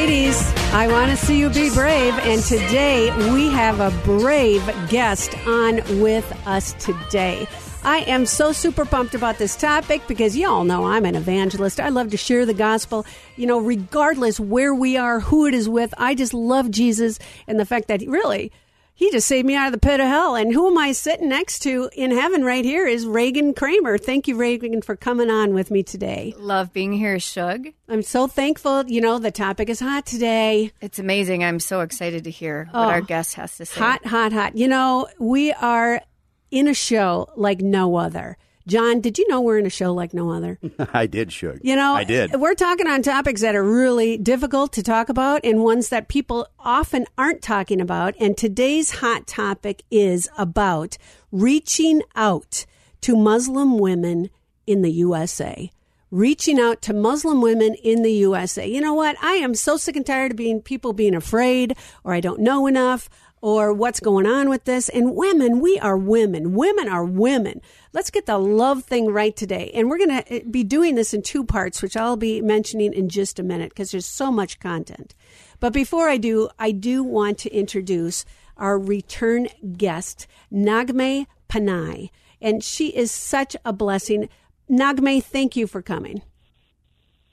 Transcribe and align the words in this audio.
ladies, 0.00 0.40
I 0.72 0.88
want 0.88 1.10
to 1.10 1.16
see 1.26 1.38
you 1.38 1.50
be 1.50 1.68
brave. 1.68 2.14
And 2.20 2.42
today 2.42 3.10
we 3.34 3.50
have 3.50 3.80
a 3.80 3.90
brave 4.02 4.64
guest 4.88 5.36
on 5.46 5.76
with 6.00 6.24
us 6.46 6.72
today. 6.82 7.46
I 7.84 7.98
am 8.06 8.24
so 8.24 8.52
super 8.52 8.86
pumped 8.86 9.14
about 9.14 9.36
this 9.36 9.54
topic 9.56 10.00
because 10.08 10.34
y'all 10.34 10.64
know 10.64 10.86
I'm 10.86 11.04
an 11.04 11.16
evangelist. 11.16 11.80
I 11.80 11.90
love 11.90 12.10
to 12.12 12.16
share 12.16 12.46
the 12.46 12.54
gospel, 12.54 13.04
you 13.36 13.46
know, 13.46 13.58
regardless 13.58 14.40
where 14.40 14.74
we 14.74 14.96
are, 14.96 15.20
who 15.20 15.44
it 15.44 15.52
is 15.52 15.68
with. 15.68 15.92
I 15.98 16.14
just 16.14 16.32
love 16.32 16.70
Jesus 16.70 17.18
and 17.46 17.60
the 17.60 17.66
fact 17.66 17.88
that 17.88 18.00
he 18.00 18.08
really, 18.08 18.52
he 19.00 19.10
just 19.10 19.26
saved 19.26 19.46
me 19.46 19.56
out 19.56 19.64
of 19.68 19.72
the 19.72 19.78
pit 19.78 19.98
of 19.98 20.06
hell. 20.06 20.34
And 20.34 20.52
who 20.52 20.68
am 20.68 20.76
I 20.76 20.92
sitting 20.92 21.30
next 21.30 21.60
to 21.60 21.88
in 21.94 22.10
heaven 22.10 22.44
right 22.44 22.66
here 22.66 22.86
is 22.86 23.06
Reagan 23.06 23.54
Kramer. 23.54 23.96
Thank 23.96 24.28
you, 24.28 24.36
Reagan, 24.36 24.82
for 24.82 24.94
coming 24.94 25.30
on 25.30 25.54
with 25.54 25.70
me 25.70 25.82
today. 25.82 26.34
Love 26.36 26.74
being 26.74 26.92
here, 26.92 27.18
Shug. 27.18 27.68
I'm 27.88 28.02
so 28.02 28.26
thankful. 28.26 28.84
You 28.84 29.00
know, 29.00 29.18
the 29.18 29.30
topic 29.30 29.70
is 29.70 29.80
hot 29.80 30.04
today. 30.04 30.72
It's 30.82 30.98
amazing. 30.98 31.42
I'm 31.42 31.60
so 31.60 31.80
excited 31.80 32.24
to 32.24 32.30
hear 32.30 32.68
what 32.72 32.78
oh, 32.78 32.90
our 32.90 33.00
guest 33.00 33.36
has 33.36 33.56
to 33.56 33.64
say. 33.64 33.80
Hot, 33.80 34.04
hot, 34.04 34.34
hot. 34.34 34.54
You 34.54 34.68
know, 34.68 35.08
we 35.18 35.50
are 35.54 36.02
in 36.50 36.68
a 36.68 36.74
show 36.74 37.30
like 37.36 37.62
no 37.62 37.96
other. 37.96 38.36
John, 38.66 39.00
did 39.00 39.18
you 39.18 39.26
know 39.28 39.40
we're 39.40 39.58
in 39.58 39.66
a 39.66 39.70
show 39.70 39.92
like 39.92 40.12
no 40.14 40.30
other? 40.30 40.58
I 40.92 41.06
did, 41.06 41.32
Shug. 41.32 41.58
You 41.62 41.76
know, 41.76 41.94
I 41.94 42.04
did. 42.04 42.34
We're 42.34 42.54
talking 42.54 42.86
on 42.86 43.02
topics 43.02 43.40
that 43.40 43.54
are 43.54 43.64
really 43.64 44.16
difficult 44.16 44.72
to 44.74 44.82
talk 44.82 45.08
about 45.08 45.40
and 45.44 45.64
ones 45.64 45.88
that 45.88 46.08
people 46.08 46.46
often 46.58 47.06
aren't 47.16 47.42
talking 47.42 47.80
about. 47.80 48.14
And 48.20 48.36
today's 48.36 48.90
hot 48.90 49.26
topic 49.26 49.82
is 49.90 50.28
about 50.36 50.98
reaching 51.32 52.02
out 52.14 52.66
to 53.00 53.16
Muslim 53.16 53.78
women 53.78 54.30
in 54.66 54.82
the 54.82 54.92
USA. 54.92 55.70
Reaching 56.10 56.58
out 56.58 56.82
to 56.82 56.92
Muslim 56.92 57.40
women 57.40 57.74
in 57.74 58.02
the 58.02 58.12
USA. 58.12 58.66
You 58.66 58.80
know 58.80 58.94
what? 58.94 59.16
I 59.22 59.34
am 59.34 59.54
so 59.54 59.76
sick 59.76 59.96
and 59.96 60.04
tired 60.04 60.32
of 60.32 60.36
being 60.36 60.60
people 60.60 60.92
being 60.92 61.14
afraid 61.14 61.76
or 62.04 62.12
I 62.12 62.20
don't 62.20 62.40
know 62.40 62.66
enough 62.66 63.08
or 63.40 63.72
what's 63.72 64.00
going 64.00 64.26
on 64.26 64.48
with 64.48 64.64
this. 64.64 64.88
And 64.88 65.14
women, 65.14 65.60
we 65.60 65.78
are 65.78 65.96
women. 65.96 66.52
Women 66.52 66.88
are 66.88 67.04
women. 67.04 67.60
Let's 67.92 68.10
get 68.10 68.26
the 68.26 68.38
love 68.38 68.84
thing 68.84 69.12
right 69.12 69.34
today. 69.34 69.70
And 69.74 69.88
we're 69.88 69.98
going 69.98 70.22
to 70.22 70.32
eh, 70.32 70.42
be 70.48 70.62
doing 70.62 70.94
this 70.94 71.12
in 71.12 71.22
two 71.22 71.44
parts, 71.44 71.82
which 71.82 71.96
I'll 71.96 72.16
be 72.16 72.40
mentioning 72.40 72.92
in 72.92 73.08
just 73.08 73.38
a 73.38 73.42
minute 73.42 73.70
because 73.70 73.90
there's 73.90 74.06
so 74.06 74.30
much 74.30 74.60
content. 74.60 75.14
But 75.58 75.72
before 75.72 76.08
I 76.08 76.16
do, 76.16 76.48
I 76.58 76.70
do 76.70 77.02
want 77.02 77.38
to 77.38 77.50
introduce 77.54 78.24
our 78.56 78.78
return 78.78 79.48
guest, 79.76 80.26
Naghmeh 80.52 81.26
Panahi. 81.48 82.10
And 82.40 82.62
she 82.62 82.88
is 82.88 83.10
such 83.10 83.56
a 83.64 83.72
blessing. 83.72 84.28
Naghmeh, 84.70 85.22
thank 85.22 85.56
you 85.56 85.66
for 85.66 85.82
coming. 85.82 86.22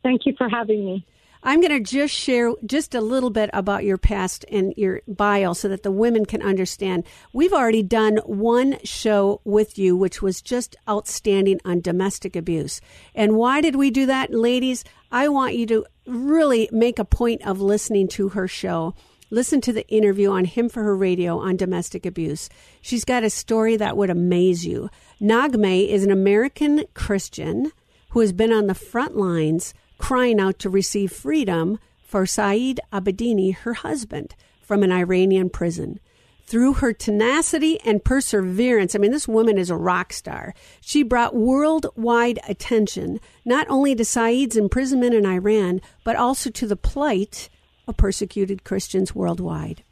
Thank 0.03 0.25
you 0.25 0.34
for 0.38 0.50
having 0.50 0.85
me. 0.85 1.06
I'm 1.47 1.62
going 1.62 1.72
to 1.72 1.80
just 1.80 2.13
share 2.13 2.52
just 2.66 2.94
a 2.94 3.00
little 3.00 3.30
bit 3.30 3.50
about 3.53 3.85
your 3.85 3.97
past 3.97 4.44
and 4.52 4.74
your 4.75 5.00
bio 5.08 5.53
so 5.53 5.69
that 5.69 5.81
the 5.81 5.94
women 5.94 6.25
can 6.25 6.41
understand. 6.41 7.06
We've 7.31 7.53
already 7.53 7.84
done 7.84 8.18
one 8.25 8.80
show 8.84 9.40
with 9.46 9.80
you, 9.80 9.96
which 9.96 10.22
was 10.22 10.41
just 10.41 10.75
outstanding 10.90 11.62
on 11.63 11.80
domestic 11.80 12.35
abuse. 12.35 12.81
And 13.16 13.38
why 13.38 13.62
did 13.62 13.78
we 13.78 13.91
do 13.91 14.06
that, 14.08 14.34
ladies? 14.34 14.84
I 15.09 15.30
want 15.30 15.56
you 15.56 15.66
to 15.68 15.85
really 16.06 16.68
make 16.74 17.00
a 17.00 17.06
point 17.06 17.47
of 17.47 17.62
listening 17.62 18.09
to 18.09 18.28
her 18.28 18.50
show. 18.50 18.94
Listen 19.29 19.62
to 19.62 19.72
the 19.72 19.88
interview 19.88 20.29
on 20.29 20.44
Him 20.44 20.68
for 20.68 20.84
Her 20.84 20.97
Radio 20.97 21.40
on 21.40 21.56
domestic 21.56 22.06
abuse. 22.06 22.50
She's 22.81 23.06
got 23.06 23.24
a 23.24 23.29
story 23.29 23.78
that 23.78 23.96
would 23.96 24.09
amaze 24.09 24.66
you. 24.66 24.90
Naghmeh 25.22 25.88
is 25.88 26.03
an 26.03 26.12
American 26.12 26.84
Christian 26.94 27.72
who 28.09 28.19
has 28.19 28.34
been 28.34 28.52
on 28.52 28.68
the 28.68 28.75
front 28.75 29.16
lines 29.16 29.74
crying 29.97 30.40
out 30.40 30.59
to 30.59 30.69
receive 30.69 31.12
freedom 31.12 31.80
for 32.03 32.25
Saeed 32.25 32.80
Abedini, 32.91 33.56
her 33.56 33.75
husband, 33.75 34.35
from 34.62 34.84
an 34.84 34.91
Iranian 34.91 35.50
prison. 35.50 36.00
Through 36.46 36.75
her 36.75 36.94
tenacity 36.94 37.78
and 37.81 38.03
perseverance, 38.03 38.96
I 38.96 39.00
mean, 39.00 39.12
this 39.12 39.28
woman 39.28 39.58
is 39.58 39.69
a 39.69 39.75
rock 39.75 40.13
star. 40.13 40.53
She 40.80 41.03
brought 41.03 41.35
worldwide 41.35 42.40
attention 42.47 43.19
not 43.44 43.68
only 43.69 43.96
to 43.96 44.06
Saeed's 44.06 44.56
imprisonment 44.56 45.13
in 45.13 45.25
Iran, 45.25 45.81
but 46.06 46.16
also 46.16 46.50
to 46.52 46.66
the 46.66 46.78
plight 46.78 47.50
of 47.85 47.97
persecuted 47.97 48.64
Christians 48.64 49.14
worldwide. 49.14 49.84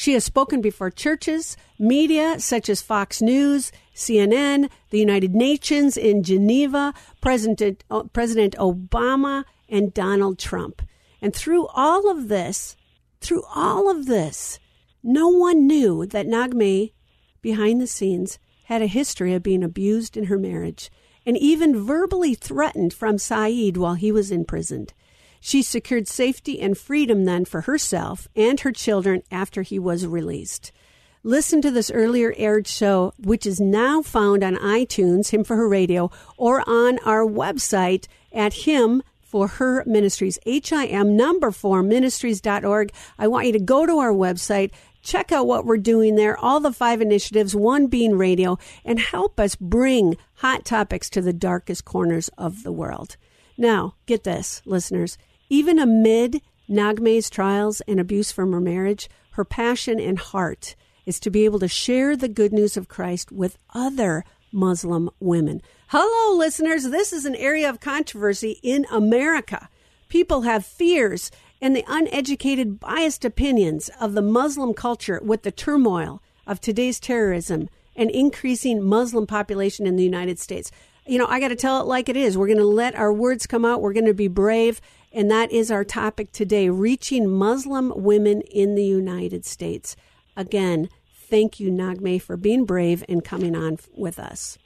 She 0.00 0.14
has 0.14 0.24
spoken 0.24 0.62
before 0.62 0.90
churches, 0.90 1.58
media 1.78 2.40
such 2.40 2.70
as 2.70 2.80
Fox 2.80 3.20
News, 3.20 3.70
CNN, 3.94 4.70
the 4.88 4.98
United 4.98 5.34
Nations 5.34 5.98
in 5.98 6.22
Geneva, 6.22 6.94
President, 7.20 7.84
uh, 7.90 8.04
President 8.04 8.54
Obama, 8.56 9.44
and 9.68 9.92
Donald 9.92 10.38
Trump. 10.38 10.80
And 11.20 11.34
through 11.34 11.66
all 11.74 12.10
of 12.10 12.28
this, 12.28 12.76
through 13.20 13.42
all 13.54 13.90
of 13.90 14.06
this, 14.06 14.58
no 15.02 15.28
one 15.28 15.66
knew 15.66 16.06
that 16.06 16.26
Naghmeh, 16.26 16.92
behind 17.42 17.78
the 17.78 17.86
scenes, 17.86 18.38
had 18.64 18.80
a 18.80 18.86
history 18.86 19.34
of 19.34 19.42
being 19.42 19.62
abused 19.62 20.16
in 20.16 20.24
her 20.24 20.38
marriage 20.38 20.90
and 21.26 21.36
even 21.36 21.84
verbally 21.84 22.32
threatened 22.32 22.94
from 22.94 23.18
Saeed 23.18 23.76
while 23.76 23.96
he 23.96 24.10
was 24.10 24.30
imprisoned. 24.30 24.94
She 25.40 25.62
secured 25.62 26.06
safety 26.06 26.60
and 26.60 26.76
freedom 26.76 27.24
then 27.24 27.44
for 27.44 27.62
herself 27.62 28.28
and 28.36 28.60
her 28.60 28.72
children 28.72 29.22
after 29.30 29.62
he 29.62 29.78
was 29.78 30.06
released. 30.06 30.70
Listen 31.22 31.60
to 31.60 31.70
this 31.70 31.90
earlier 31.90 32.32
aired 32.36 32.66
show, 32.66 33.12
which 33.18 33.44
is 33.44 33.60
now 33.60 34.00
found 34.00 34.42
on 34.42 34.56
iTunes, 34.56 35.30
Him 35.30 35.44
for 35.44 35.56
Her 35.56 35.68
Radio, 35.68 36.10
or 36.38 36.62
on 36.66 36.98
our 37.00 37.26
website 37.26 38.06
at 38.32 38.52
Him 38.54 39.02
for 39.20 39.46
Her 39.46 39.84
Ministries, 39.86 40.38
H-I-M 40.46 41.16
number 41.16 41.50
four 41.50 41.82
ministries.org. 41.82 42.92
I 43.18 43.28
want 43.28 43.46
you 43.46 43.52
to 43.52 43.60
go 43.60 43.84
to 43.84 43.98
our 43.98 44.12
website, 44.12 44.72
check 45.02 45.30
out 45.30 45.46
what 45.46 45.66
we're 45.66 45.76
doing 45.76 46.16
there, 46.16 46.38
all 46.38 46.58
the 46.58 46.72
five 46.72 47.02
initiatives, 47.02 47.54
one 47.54 47.86
being 47.86 48.16
radio, 48.16 48.58
and 48.84 48.98
help 48.98 49.38
us 49.38 49.56
bring 49.56 50.16
hot 50.36 50.64
topics 50.64 51.10
to 51.10 51.20
the 51.20 51.34
darkest 51.34 51.84
corners 51.84 52.30
of 52.38 52.62
the 52.62 52.72
world. 52.72 53.16
Now, 53.58 53.94
get 54.06 54.24
this, 54.24 54.62
listeners. 54.64 55.18
Even 55.52 55.80
amid 55.80 56.42
Naghmeh's 56.68 57.28
trials 57.28 57.80
and 57.88 57.98
abuse 57.98 58.30
from 58.30 58.52
her 58.52 58.60
marriage, 58.60 59.10
her 59.32 59.44
passion 59.44 59.98
and 59.98 60.16
heart 60.16 60.76
is 61.04 61.18
to 61.18 61.28
be 61.28 61.44
able 61.44 61.58
to 61.58 61.66
share 61.66 62.16
the 62.16 62.28
good 62.28 62.52
news 62.52 62.76
of 62.76 62.86
Christ 62.86 63.32
with 63.32 63.58
other 63.74 64.24
Muslim 64.52 65.10
women. 65.18 65.60
Hello, 65.88 66.38
listeners. 66.38 66.84
This 66.84 67.12
is 67.12 67.24
an 67.24 67.34
area 67.34 67.68
of 67.68 67.80
controversy 67.80 68.60
in 68.62 68.86
America. 68.92 69.68
People 70.08 70.42
have 70.42 70.64
fears 70.64 71.32
and 71.60 71.74
the 71.74 71.84
uneducated, 71.88 72.78
biased 72.78 73.24
opinions 73.24 73.90
of 74.00 74.12
the 74.12 74.22
Muslim 74.22 74.72
culture 74.72 75.20
with 75.20 75.42
the 75.42 75.50
turmoil 75.50 76.22
of 76.46 76.60
today's 76.60 77.00
terrorism 77.00 77.68
and 77.96 78.08
increasing 78.10 78.84
Muslim 78.84 79.26
population 79.26 79.84
in 79.84 79.96
the 79.96 80.04
United 80.04 80.38
States. 80.38 80.70
You 81.06 81.18
know, 81.18 81.26
I 81.26 81.40
got 81.40 81.48
to 81.48 81.56
tell 81.56 81.80
it 81.80 81.86
like 81.86 82.08
it 82.08 82.16
is. 82.16 82.38
We're 82.38 82.46
going 82.46 82.58
to 82.58 82.64
let 82.64 82.94
our 82.94 83.12
words 83.12 83.48
come 83.48 83.64
out. 83.64 83.82
We're 83.82 83.92
going 83.92 84.06
to 84.06 84.14
be 84.14 84.28
brave. 84.28 84.80
And 85.12 85.30
that 85.30 85.50
is 85.50 85.70
our 85.70 85.84
topic 85.84 86.30
today 86.32 86.68
reaching 86.68 87.28
Muslim 87.28 87.92
women 87.96 88.42
in 88.42 88.76
the 88.76 88.84
United 88.84 89.44
States. 89.44 89.96
Again, 90.36 90.88
thank 91.14 91.58
you, 91.58 91.70
Naghmeh, 91.70 92.22
for 92.22 92.36
being 92.36 92.64
brave 92.64 93.04
and 93.08 93.24
coming 93.24 93.56
on 93.56 93.78
with 93.96 94.18
us. 94.18 94.58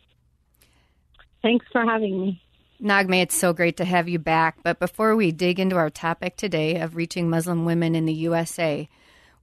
Thanks 1.43 1.67
for 1.73 1.85
having 1.85 2.21
me. 2.21 2.43
Naghmeh, 2.83 3.23
it's 3.23 3.37
so 3.37 3.53
great 3.53 3.77
to 3.79 3.85
have 3.85 4.09
you 4.09 4.19
back. 4.19 4.59
But 4.63 4.79
before 4.79 5.17
we 5.17 5.33
dig 5.33 5.59
into 5.59 5.77
our 5.77 5.91
topic 5.91 6.37
today 6.37 6.81
of 6.81 6.97
reaching 6.97 7.31
Muslim 7.31 7.65
women 7.65 7.95
in 7.95 8.05
the 8.05 8.13
USA, 8.13 8.89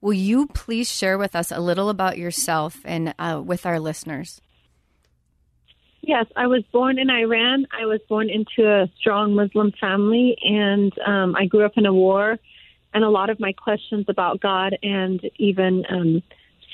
will 0.00 0.12
you 0.12 0.46
please 0.48 0.90
share 0.90 1.18
with 1.18 1.34
us 1.34 1.50
a 1.50 1.60
little 1.60 1.88
about 1.88 2.18
yourself 2.18 2.80
and 2.84 3.14
uh, 3.18 3.42
with 3.44 3.66
our 3.66 3.80
listeners? 3.80 4.40
Yes, 6.02 6.26
I 6.34 6.48
was 6.48 6.64
born 6.72 6.98
in 6.98 7.10
Iran. 7.10 7.66
I 7.70 7.86
was 7.86 8.00
born 8.08 8.28
into 8.28 8.68
a 8.68 8.90
strong 8.98 9.34
Muslim 9.34 9.72
family, 9.80 10.36
and 10.42 10.92
um, 11.06 11.36
I 11.36 11.46
grew 11.46 11.64
up 11.64 11.74
in 11.76 11.86
a 11.86 11.94
war. 11.94 12.38
And 12.92 13.04
a 13.04 13.08
lot 13.08 13.30
of 13.30 13.38
my 13.40 13.52
questions 13.52 14.06
about 14.08 14.40
God 14.40 14.76
and 14.82 15.20
even 15.38 15.84
um, 15.88 16.22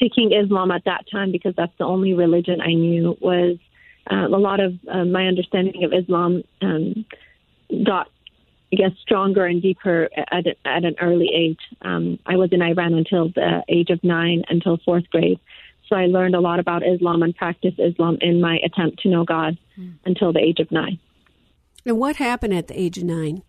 seeking 0.00 0.32
Islam 0.32 0.70
at 0.70 0.84
that 0.86 1.04
time, 1.12 1.30
because 1.30 1.54
that's 1.56 1.76
the 1.78 1.84
only 1.84 2.14
religion 2.14 2.60
I 2.60 2.72
knew, 2.72 3.16
was 3.20 3.58
uh, 4.10 4.26
a 4.26 4.40
lot 4.40 4.60
of 4.60 4.74
uh, 4.90 5.04
my 5.04 5.26
understanding 5.26 5.84
of 5.84 5.92
Islam 5.92 6.42
um, 6.62 7.04
got, 7.84 8.10
I 8.72 8.76
guess, 8.76 8.92
stronger 9.02 9.44
and 9.44 9.60
deeper 9.60 10.08
at, 10.16 10.46
at 10.64 10.84
an 10.84 10.96
early 11.00 11.30
age. 11.34 11.60
Um, 11.82 12.18
I 12.24 12.36
was 12.36 12.50
in 12.50 12.62
Iran 12.62 12.94
until 12.94 13.28
the 13.28 13.62
age 13.68 13.90
of 13.90 14.02
nine, 14.02 14.42
until 14.48 14.78
fourth 14.78 15.08
grade. 15.10 15.38
So 15.88 15.96
I 15.96 16.06
learned 16.06 16.34
a 16.34 16.40
lot 16.40 16.58
about 16.58 16.86
Islam 16.86 17.22
and 17.22 17.34
practiced 17.34 17.78
Islam 17.78 18.18
in 18.20 18.40
my 18.40 18.58
attempt 18.64 19.00
to 19.00 19.08
know 19.08 19.24
God 19.24 19.56
until 20.04 20.32
the 20.32 20.40
age 20.40 20.60
of 20.60 20.70
nine. 20.70 20.98
And 21.86 21.98
what 21.98 22.16
happened 22.16 22.54
at 22.54 22.66
the 22.68 22.78
age 22.78 22.98
of 22.98 23.04
nine? 23.04 23.42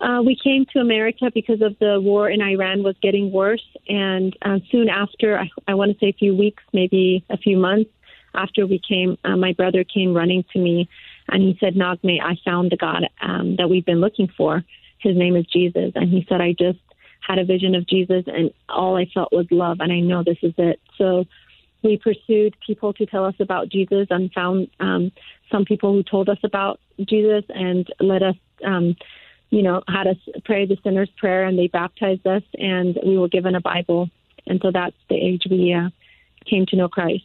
Uh, 0.00 0.22
we 0.24 0.36
came 0.42 0.64
to 0.72 0.78
America 0.78 1.30
because 1.34 1.60
of 1.60 1.76
the 1.80 2.00
war 2.00 2.30
in 2.30 2.40
Iran 2.40 2.84
was 2.84 2.94
getting 3.02 3.32
worse, 3.32 3.64
and 3.88 4.36
uh, 4.42 4.58
soon 4.70 4.88
after, 4.88 5.38
I, 5.38 5.50
I 5.66 5.74
want 5.74 5.92
to 5.92 5.98
say 5.98 6.10
a 6.10 6.12
few 6.12 6.36
weeks, 6.36 6.62
maybe 6.72 7.24
a 7.30 7.36
few 7.36 7.56
months 7.56 7.90
after 8.34 8.64
we 8.66 8.80
came, 8.86 9.18
uh, 9.24 9.36
my 9.36 9.54
brother 9.54 9.82
came 9.82 10.14
running 10.14 10.44
to 10.52 10.58
me, 10.60 10.88
and 11.28 11.42
he 11.42 11.56
said, 11.58 11.74
"Naghmeh, 11.74 12.22
I 12.22 12.36
found 12.44 12.70
the 12.70 12.76
God 12.76 13.08
um, 13.20 13.56
that 13.56 13.68
we've 13.68 13.84
been 13.84 14.00
looking 14.00 14.28
for. 14.36 14.62
His 14.98 15.16
name 15.16 15.34
is 15.34 15.46
Jesus." 15.46 15.92
And 15.96 16.08
he 16.10 16.24
said, 16.28 16.40
"I 16.40 16.52
just 16.52 16.78
had 17.28 17.38
a 17.38 17.44
vision 17.44 17.74
of 17.74 17.86
Jesus, 17.86 18.24
and 18.26 18.50
all 18.68 18.96
I 18.96 19.06
felt 19.12 19.32
was 19.32 19.46
love, 19.50 19.78
and 19.80 19.92
I 19.92 20.00
know 20.00 20.22
this 20.24 20.38
is 20.42 20.54
it." 20.56 20.80
So 20.96 21.26
we 21.82 21.96
pursued 21.96 22.56
people 22.66 22.92
to 22.94 23.06
tell 23.06 23.24
us 23.24 23.34
about 23.40 23.68
Jesus 23.68 24.08
and 24.10 24.32
found 24.32 24.68
um, 24.80 25.12
some 25.50 25.64
people 25.64 25.92
who 25.92 26.02
told 26.02 26.28
us 26.28 26.38
about 26.42 26.80
Jesus 26.98 27.44
and 27.48 27.86
let 28.00 28.22
us, 28.22 28.34
um, 28.64 28.96
you 29.50 29.62
know, 29.62 29.82
had 29.88 30.06
us 30.06 30.16
pray 30.44 30.66
the 30.66 30.76
sinner's 30.82 31.10
prayer 31.16 31.44
and 31.44 31.58
they 31.58 31.68
baptized 31.68 32.26
us 32.26 32.42
and 32.54 32.98
we 33.06 33.16
were 33.16 33.28
given 33.28 33.54
a 33.54 33.60
Bible. 33.60 34.10
And 34.46 34.60
so 34.62 34.70
that's 34.72 34.96
the 35.08 35.16
age 35.16 35.42
we 35.48 35.72
uh, 35.72 35.90
came 36.46 36.66
to 36.66 36.76
know 36.76 36.88
Christ. 36.88 37.24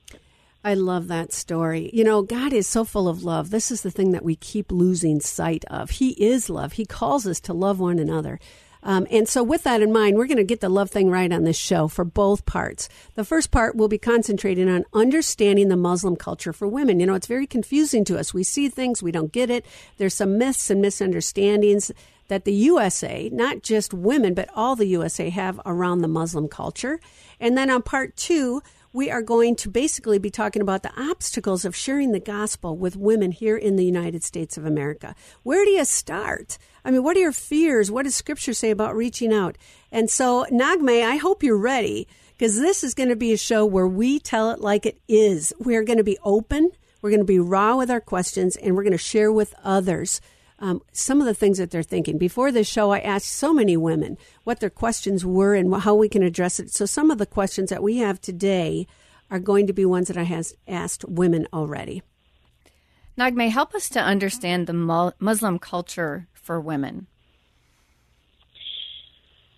I 0.64 0.76
love 0.76 1.10
that 1.10 1.34
story. 1.34 1.90
You 1.92 2.06
know, 2.06 2.22
God 2.22 2.54
is 2.54 2.68
so 2.68 2.86
full 2.86 3.10
of 3.10 3.24
love. 3.24 3.50
This 3.50 3.70
is 3.70 3.82
the 3.82 3.92
thing 3.92 4.12
that 4.12 4.24
we 4.24 4.36
keep 4.36 4.72
losing 4.72 5.20
sight 5.20 5.66
of. 5.66 5.90
He 5.90 6.12
is 6.12 6.50
love. 6.50 6.74
He 6.74 6.86
calls 6.86 7.28
us 7.28 7.42
to 7.42 7.54
love 7.54 7.80
one 7.80 8.00
another. 8.00 8.40
Um, 8.83 9.07
and 9.09 9.27
so, 9.27 9.44
with 9.44 9.63
that 9.63 9.81
in 9.81 9.91
mind, 9.91 10.18
we're 10.18 10.27
going 10.27 10.38
to 10.38 10.44
get 10.44 10.59
the 10.59 10.69
love 10.69 10.91
thing 10.91 11.09
right 11.09 11.31
on 11.31 11.44
this 11.44 11.57
show 11.57 11.88
for 11.88 12.03
both 12.03 12.45
parts. 12.45 12.89
The 13.15 13.24
first 13.24 13.50
part 13.50 13.75
will 13.75 13.88
be 13.88 13.97
concentrating 13.97 14.69
on 14.69 14.85
understanding 14.94 15.69
the 15.69 15.77
Muslim 15.77 16.15
culture 16.15 16.53
for 16.53 16.68
women. 16.68 17.00
You 17.00 17.06
know, 17.06 17.15
it's 17.15 17.27
very 17.27 17.47
confusing 17.47 18.03
to 18.06 18.19
us. 18.19 18.33
We 18.33 18.44
see 18.44 18.69
things, 18.69 19.01
we 19.01 19.12
don't 19.12 19.31
get 19.31 19.50
it. 19.50 19.65
There's 19.97 20.13
some 20.13 20.38
myths 20.38 20.69
and 20.69 20.81
misunderstandings 20.81 21.91
that 22.27 22.45
the 22.45 22.53
USA, 22.53 23.30
not 23.31 23.63
just 23.63 23.94
women, 23.94 24.33
but 24.33 24.50
all 24.56 24.75
the 24.75 24.88
USA 24.88 25.30
have 25.30 25.59
around 25.65 26.01
the 26.01 26.07
Muslim 26.07 26.47
culture. 26.47 27.00
And 27.39 27.57
then 27.57 27.69
on 27.69 27.81
part 27.81 28.15
two, 28.15 28.62
we 28.94 29.10
are 29.10 29.24
going 29.24 29.56
to 29.56 29.69
basically 29.69 30.19
be 30.19 30.30
talking 30.30 30.62
about 30.62 30.84
the 30.84 30.94
obstacles 30.95 31.66
of 31.66 31.75
sharing 31.75 32.12
the 32.12 32.19
gospel 32.19 32.78
with 32.78 32.95
women 32.95 33.31
here 33.31 33.57
in 33.57 33.75
the 33.75 33.84
United 33.84 34.24
States 34.24 34.56
of 34.56 34.66
America. 34.66 35.16
Where 35.42 35.66
do 35.66 35.72
you 35.72 35.84
start? 35.84 36.60
I 36.86 36.92
mean, 36.92 37.04
what 37.04 37.18
are 37.18 37.22
your 37.22 37.31
fears? 37.31 37.90
What 37.90 38.04
does 38.04 38.16
Scripture 38.16 38.54
say 38.54 38.69
about 38.69 38.95
reaching 38.95 39.34
out? 39.34 39.57
And 39.92 40.12
so, 40.12 40.45
Naghmeh, 40.51 41.04
I 41.04 41.16
hope 41.16 41.42
you're 41.42 41.57
ready 41.57 42.07
because 42.38 42.60
this 42.60 42.84
is 42.84 42.94
going 42.94 43.10
to 43.10 43.16
be 43.16 43.34
a 43.34 43.38
show 43.38 43.66
where 43.66 43.88
we 43.88 44.19
tell 44.19 44.51
it 44.51 44.62
like 44.62 44.86
it 44.86 45.00
is. 45.07 45.51
We're 45.57 45.84
going 45.84 45.98
to 45.98 46.04
be 46.04 46.19
open, 46.24 46.72
we're 47.01 47.10
going 47.10 47.19
to 47.19 47.25
be 47.25 47.40
raw 47.40 47.75
with 47.75 47.90
our 47.90 48.01
questions, 48.01 48.56
and 48.56 48.75
we're 48.75 48.84
going 48.84 48.92
to 48.92 48.98
share 48.98 49.31
with 49.31 49.56
others 49.63 50.22
um, 50.63 50.81
some 50.94 51.19
of 51.19 51.27
the 51.27 51.33
things 51.33 51.57
that 51.57 51.71
they're 51.71 51.83
thinking. 51.83 52.18
Before 52.18 52.50
this 52.50 52.69
show, 52.69 52.92
I 52.92 53.00
asked 53.00 53.27
so 53.27 53.54
many 53.54 53.75
women 53.75 54.18
what 54.45 54.62
their 54.62 54.69
questions 54.69 55.25
were 55.25 55.56
and 55.56 55.75
how 55.75 55.94
we 55.94 56.07
can 56.07 56.24
address 56.24 56.57
it. 56.57 56.71
So, 56.71 56.86
some 56.86 57.12
of 57.12 57.18
the 57.18 57.25
questions 57.25 57.69
that 57.69 57.83
we 57.83 57.98
have 57.98 58.21
today 58.21 58.88
are 59.30 59.39
going 59.39 59.68
to 59.68 59.74
be 59.74 59.83
ones 59.83 60.07
that 60.07 60.15
I 60.15 60.24
has 60.24 60.56
asked 60.65 61.04
women 61.04 61.50
already. 61.51 62.01
Naghmeh, 63.18 63.50
help 63.50 63.75
us 63.75 63.89
to 63.89 64.00
understand 64.00 64.65
the 64.65 65.13
Muslim 65.19 65.60
culture 65.60 66.27
for 66.31 66.62
women. 66.62 67.07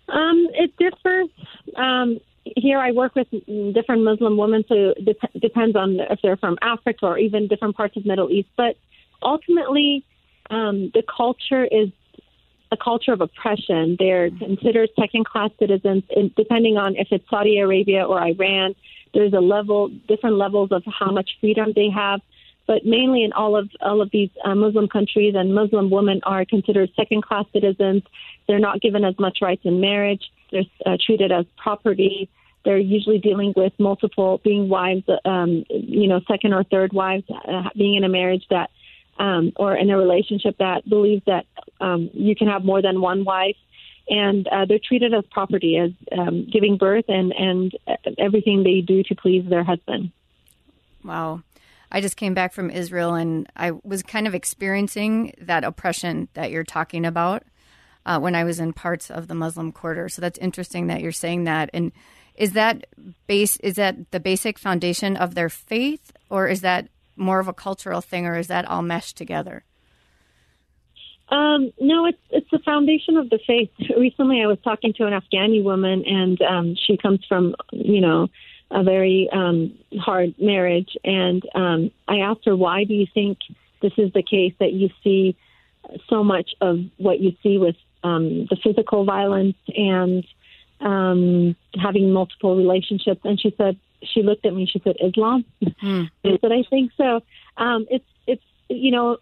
Um, 0.08 0.48
it 0.54 0.76
differs. 0.76 1.28
Um, 1.76 2.18
here, 2.56 2.80
I 2.80 2.90
work 2.90 3.14
with 3.14 3.28
different 3.74 4.02
Muslim 4.02 4.36
women, 4.36 4.64
so 4.66 4.74
it 4.96 5.04
dep- 5.04 5.40
depends 5.40 5.76
on 5.76 6.00
if 6.10 6.18
they're 6.20 6.36
from 6.36 6.58
Africa 6.62 7.06
or 7.06 7.18
even 7.18 7.46
different 7.46 7.76
parts 7.76 7.96
of 7.96 8.04
Middle 8.04 8.28
East. 8.28 8.48
But 8.56 8.76
ultimately, 9.22 10.04
um, 10.50 10.90
the 10.94 11.02
culture 11.02 11.64
is 11.64 11.88
a 12.72 12.76
culture 12.76 13.12
of 13.12 13.20
oppression. 13.20 13.96
They're 13.98 14.30
considered 14.30 14.90
second-class 14.98 15.50
citizens, 15.58 16.02
and 16.14 16.34
depending 16.34 16.76
on 16.76 16.96
if 16.96 17.08
it's 17.10 17.28
Saudi 17.30 17.58
Arabia 17.58 18.04
or 18.04 18.20
Iran. 18.20 18.74
There's 19.14 19.32
a 19.32 19.40
level, 19.40 19.88
different 20.08 20.36
levels 20.36 20.72
of 20.72 20.82
how 20.86 21.10
much 21.10 21.30
freedom 21.40 21.72
they 21.74 21.88
have. 21.90 22.20
But 22.66 22.84
mainly 22.84 23.22
in 23.22 23.32
all 23.32 23.56
of 23.56 23.70
all 23.80 24.02
of 24.02 24.10
these 24.10 24.30
uh, 24.44 24.56
Muslim 24.56 24.88
countries, 24.88 25.34
and 25.36 25.54
Muslim 25.54 25.88
women 25.88 26.20
are 26.24 26.44
considered 26.44 26.90
second-class 26.96 27.46
citizens. 27.52 28.02
They're 28.48 28.58
not 28.58 28.80
given 28.80 29.04
as 29.04 29.16
much 29.20 29.38
rights 29.40 29.62
in 29.64 29.80
marriage. 29.80 30.24
They're 30.50 30.64
uh, 30.84 30.96
treated 31.00 31.30
as 31.30 31.46
property. 31.56 32.28
They're 32.64 32.78
usually 32.78 33.18
dealing 33.18 33.52
with 33.54 33.72
multiple, 33.78 34.40
being 34.42 34.68
wives, 34.68 35.04
um, 35.24 35.64
you 35.70 36.08
know, 36.08 36.20
second 36.26 36.52
or 36.52 36.64
third 36.64 36.92
wives, 36.92 37.22
uh, 37.30 37.68
being 37.76 37.94
in 37.94 38.02
a 38.02 38.08
marriage 38.08 38.44
that 38.50 38.70
um, 39.18 39.52
or 39.56 39.74
in 39.76 39.90
a 39.90 39.96
relationship 39.96 40.58
that 40.58 40.88
believes 40.88 41.22
that 41.26 41.46
um, 41.80 42.10
you 42.12 42.34
can 42.34 42.48
have 42.48 42.64
more 42.64 42.82
than 42.82 43.00
one 43.00 43.24
wife, 43.24 43.56
and 44.08 44.46
uh, 44.48 44.64
they're 44.66 44.78
treated 44.78 45.14
as 45.14 45.24
property, 45.30 45.76
as 45.78 45.90
um, 46.16 46.46
giving 46.50 46.76
birth 46.76 47.06
and 47.08 47.32
and 47.32 47.76
everything 48.18 48.62
they 48.62 48.80
do 48.80 49.02
to 49.04 49.14
please 49.14 49.48
their 49.48 49.64
husband. 49.64 50.12
Wow. 51.04 51.42
I 51.90 52.00
just 52.00 52.16
came 52.16 52.34
back 52.34 52.52
from 52.52 52.70
Israel 52.70 53.14
and 53.14 53.48
I 53.56 53.72
was 53.84 54.02
kind 54.02 54.26
of 54.26 54.34
experiencing 54.34 55.32
that 55.40 55.62
oppression 55.64 56.28
that 56.34 56.50
you're 56.50 56.64
talking 56.64 57.06
about 57.06 57.44
uh, 58.04 58.18
when 58.18 58.34
I 58.34 58.44
was 58.44 58.58
in 58.58 58.72
parts 58.72 59.10
of 59.10 59.28
the 59.28 59.34
Muslim 59.34 59.72
quarter. 59.72 60.08
So 60.08 60.20
that's 60.20 60.38
interesting 60.38 60.88
that 60.88 61.00
you're 61.00 61.12
saying 61.12 61.44
that. 61.44 61.70
And 61.72 61.92
is 62.34 62.52
that 62.52 62.86
base 63.26 63.56
is 63.58 63.74
that 63.74 64.10
the 64.10 64.20
basic 64.20 64.58
foundation 64.58 65.16
of 65.16 65.34
their 65.34 65.48
faith, 65.48 66.12
or 66.28 66.48
is 66.48 66.60
that 66.60 66.88
more 67.16 67.40
of 67.40 67.48
a 67.48 67.52
cultural 67.52 68.00
thing, 68.00 68.26
or 68.26 68.36
is 68.36 68.46
that 68.48 68.66
all 68.66 68.82
meshed 68.82 69.16
together? 69.16 69.64
Um, 71.28 71.72
no, 71.80 72.06
it's 72.06 72.18
it's 72.30 72.50
the 72.52 72.60
foundation 72.60 73.16
of 73.16 73.30
the 73.30 73.40
faith. 73.46 73.70
Recently, 73.98 74.42
I 74.42 74.46
was 74.46 74.58
talking 74.62 74.92
to 74.94 75.06
an 75.06 75.12
Afghani 75.12 75.62
woman, 75.62 76.04
and 76.06 76.40
um, 76.42 76.76
she 76.86 76.96
comes 76.96 77.20
from 77.28 77.54
you 77.72 78.00
know 78.00 78.28
a 78.70 78.82
very 78.82 79.28
um, 79.32 79.76
hard 79.98 80.34
marriage, 80.38 80.96
and 81.04 81.42
um, 81.54 81.90
I 82.06 82.18
asked 82.18 82.44
her, 82.44 82.56
"Why 82.56 82.84
do 82.84 82.94
you 82.94 83.06
think 83.12 83.38
this 83.82 83.92
is 83.98 84.12
the 84.12 84.22
case 84.22 84.54
that 84.60 84.72
you 84.72 84.90
see 85.02 85.36
so 86.08 86.22
much 86.22 86.50
of 86.60 86.78
what 86.96 87.20
you 87.20 87.32
see 87.42 87.58
with 87.58 87.76
um, 88.04 88.46
the 88.46 88.56
physical 88.62 89.04
violence 89.04 89.56
and 89.68 90.24
um, 90.80 91.56
having 91.80 92.12
multiple 92.12 92.56
relationships?" 92.56 93.22
And 93.24 93.40
she 93.40 93.52
said, 93.56 93.78
she 94.02 94.22
looked 94.22 94.46
at 94.46 94.54
me. 94.54 94.66
She 94.66 94.80
said, 94.84 94.96
"Islam." 95.00 95.44
Mm. 95.62 96.10
I 96.24 96.38
said, 96.40 96.52
"I 96.52 96.62
think 96.68 96.92
so." 96.96 97.20
Um, 97.56 97.86
it's 97.90 98.04
it's 98.26 98.44
you 98.68 98.90
know 98.90 99.18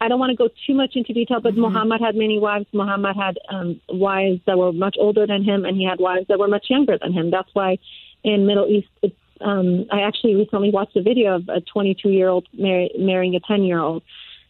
I 0.00 0.08
don't 0.08 0.18
want 0.18 0.30
to 0.30 0.36
go 0.36 0.48
too 0.66 0.74
much 0.74 0.96
into 0.96 1.12
detail, 1.12 1.40
but 1.40 1.54
Muhammad 1.56 2.00
had 2.00 2.16
many 2.16 2.38
wives. 2.38 2.66
Muhammad 2.72 3.16
had 3.16 3.38
um, 3.50 3.80
wives 3.90 4.40
that 4.46 4.56
were 4.56 4.72
much 4.72 4.96
older 4.98 5.26
than 5.26 5.44
him, 5.44 5.66
and 5.66 5.76
he 5.76 5.84
had 5.84 6.00
wives 6.00 6.26
that 6.28 6.38
were 6.38 6.48
much 6.48 6.66
younger 6.70 6.96
than 6.96 7.12
him. 7.12 7.30
That's 7.30 7.50
why 7.52 7.78
in 8.24 8.46
Middle 8.46 8.66
East, 8.66 8.88
it's, 9.02 9.14
um, 9.42 9.86
I 9.92 10.00
actually 10.00 10.36
recently 10.36 10.70
watched 10.70 10.96
a 10.96 11.02
video 11.02 11.36
of 11.36 11.48
a 11.50 11.60
22 11.60 12.08
year 12.08 12.28
old 12.28 12.48
marry, 12.54 12.90
marrying 12.98 13.34
a 13.34 13.40
10 13.40 13.62
year 13.62 13.78
old, 13.78 14.02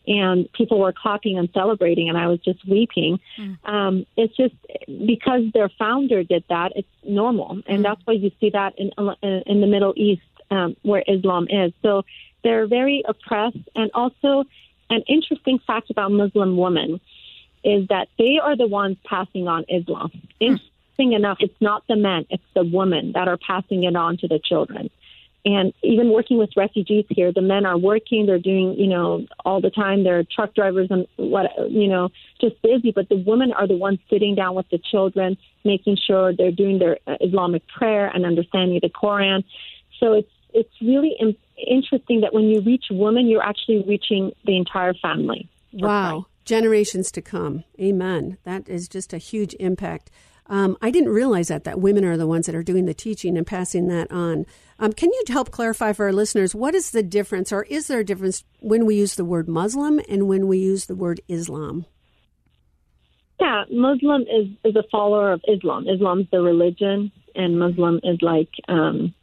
and 0.06 0.50
people 0.52 0.78
were 0.80 0.92
clapping 0.92 1.38
and 1.38 1.48
celebrating, 1.52 2.08
and 2.08 2.18
I 2.18 2.26
was 2.26 2.40
just 2.40 2.66
weeping. 2.66 3.20
Um, 3.64 4.06
it's 4.16 4.36
just 4.36 4.54
because 5.06 5.42
their 5.52 5.68
founder 5.68 6.22
did 6.22 6.44
that, 6.48 6.72
it's 6.74 6.88
normal, 7.04 7.62
and 7.66 7.84
that's 7.84 8.00
why 8.04 8.14
you 8.14 8.30
see 8.40 8.50
that 8.50 8.74
in 8.78 8.90
in 9.22 9.60
the 9.60 9.66
Middle 9.66 9.94
East 9.96 10.22
um, 10.50 10.76
where 10.82 11.04
Islam 11.06 11.46
is. 11.48 11.72
So 11.82 12.04
they're 12.42 12.66
very 12.66 13.04
oppressed, 13.06 13.58
and 13.74 13.90
also 13.94 14.44
an 14.88 15.02
interesting 15.06 15.58
fact 15.66 15.90
about 15.90 16.10
Muslim 16.10 16.56
women 16.56 17.00
is 17.62 17.86
that 17.88 18.08
they 18.18 18.38
are 18.42 18.56
the 18.56 18.66
ones 18.66 18.96
passing 19.04 19.46
on 19.46 19.64
Islam. 19.68 20.10
Interesting 20.40 21.12
enough, 21.12 21.38
it's 21.40 21.60
not 21.60 21.84
the 21.88 21.96
men, 21.96 22.26
it's 22.30 22.42
the 22.54 22.64
women 22.64 23.12
that 23.12 23.28
are 23.28 23.36
passing 23.36 23.84
it 23.84 23.94
on 23.96 24.16
to 24.18 24.28
the 24.28 24.40
children. 24.42 24.90
And 25.44 25.72
even 25.82 26.12
working 26.12 26.36
with 26.36 26.50
refugees 26.56 27.06
here, 27.08 27.32
the 27.32 27.40
men 27.40 27.64
are 27.64 27.78
working, 27.78 28.26
they're 28.26 28.38
doing, 28.38 28.74
you 28.74 28.86
know, 28.86 29.26
all 29.44 29.60
the 29.60 29.70
time, 29.70 30.04
they're 30.04 30.22
truck 30.22 30.54
drivers 30.54 30.88
and 30.90 31.06
what, 31.16 31.46
you 31.70 31.88
know, 31.88 32.10
just 32.40 32.60
busy, 32.60 32.92
but 32.92 33.08
the 33.08 33.16
women 33.16 33.52
are 33.52 33.66
the 33.66 33.76
ones 33.76 34.00
sitting 34.10 34.34
down 34.34 34.54
with 34.54 34.68
the 34.70 34.78
children, 34.78 35.38
making 35.64 35.96
sure 36.06 36.34
they're 36.34 36.52
doing 36.52 36.78
their 36.78 36.98
uh, 37.06 37.16
Islamic 37.22 37.66
prayer 37.68 38.08
and 38.08 38.26
understanding 38.26 38.78
the 38.82 38.90
Quran. 38.90 39.42
So 39.98 40.12
it's, 40.12 40.30
it's 40.52 40.74
really 40.82 41.16
im- 41.18 41.36
interesting 41.56 42.20
that 42.20 42.34
when 42.34 42.44
you 42.44 42.60
reach 42.60 42.84
women, 42.90 43.26
you're 43.26 43.42
actually 43.42 43.82
reaching 43.86 44.32
the 44.44 44.56
entire 44.58 44.92
family. 44.94 45.48
Wow. 45.72 46.26
Generations 46.44 47.10
to 47.12 47.22
come. 47.22 47.64
Amen. 47.80 48.36
That 48.44 48.68
is 48.68 48.88
just 48.88 49.12
a 49.12 49.18
huge 49.18 49.54
impact. 49.60 50.10
Um, 50.50 50.76
I 50.82 50.90
didn't 50.90 51.10
realize 51.10 51.46
that, 51.48 51.62
that 51.62 51.80
women 51.80 52.04
are 52.04 52.16
the 52.16 52.26
ones 52.26 52.46
that 52.46 52.56
are 52.56 52.62
doing 52.64 52.84
the 52.84 52.92
teaching 52.92 53.38
and 53.38 53.46
passing 53.46 53.86
that 53.86 54.10
on. 54.10 54.44
Um, 54.80 54.92
can 54.92 55.10
you 55.10 55.22
help 55.28 55.52
clarify 55.52 55.92
for 55.92 56.06
our 56.06 56.12
listeners 56.12 56.54
what 56.54 56.74
is 56.74 56.90
the 56.90 57.04
difference, 57.04 57.52
or 57.52 57.62
is 57.64 57.86
there 57.86 58.00
a 58.00 58.04
difference 58.04 58.42
when 58.58 58.84
we 58.84 58.96
use 58.96 59.14
the 59.14 59.24
word 59.24 59.48
Muslim 59.48 60.00
and 60.08 60.26
when 60.26 60.48
we 60.48 60.58
use 60.58 60.86
the 60.86 60.96
word 60.96 61.20
Islam? 61.28 61.86
Yeah, 63.40 63.64
Muslim 63.70 64.22
is 64.22 64.48
is 64.64 64.76
a 64.76 64.82
follower 64.90 65.32
of 65.32 65.40
Islam. 65.48 65.88
Islam's 65.88 66.26
the 66.32 66.42
religion, 66.42 67.12
and 67.34 67.58
Muslim 67.58 68.00
is 68.02 68.20
like 68.20 68.50
um, 68.68 69.14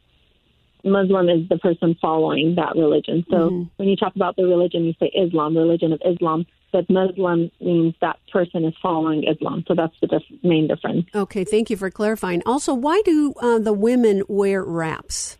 Muslim 0.82 1.28
is 1.28 1.48
the 1.48 1.58
person 1.58 1.96
following 2.00 2.54
that 2.56 2.74
religion. 2.74 3.24
So 3.30 3.66
when 3.76 3.88
you 3.88 3.96
talk 3.96 4.16
about 4.16 4.36
the 4.36 4.44
religion, 4.44 4.84
you 4.84 4.94
say 4.98 5.12
Islam, 5.14 5.56
religion 5.56 5.92
of 5.92 6.00
Islam. 6.04 6.46
But 6.70 6.88
Muslim 6.90 7.50
means 7.60 7.94
that 8.00 8.18
person 8.30 8.64
is 8.64 8.74
following 8.82 9.24
Islam. 9.24 9.64
So 9.66 9.74
that's 9.74 9.94
the 10.00 10.06
dif- 10.06 10.44
main 10.44 10.68
difference. 10.68 11.06
Okay, 11.14 11.44
thank 11.44 11.70
you 11.70 11.76
for 11.76 11.90
clarifying. 11.90 12.42
Also, 12.44 12.74
why 12.74 13.00
do 13.04 13.32
uh, 13.40 13.58
the 13.58 13.72
women 13.72 14.22
wear 14.28 14.62
wraps? 14.62 15.38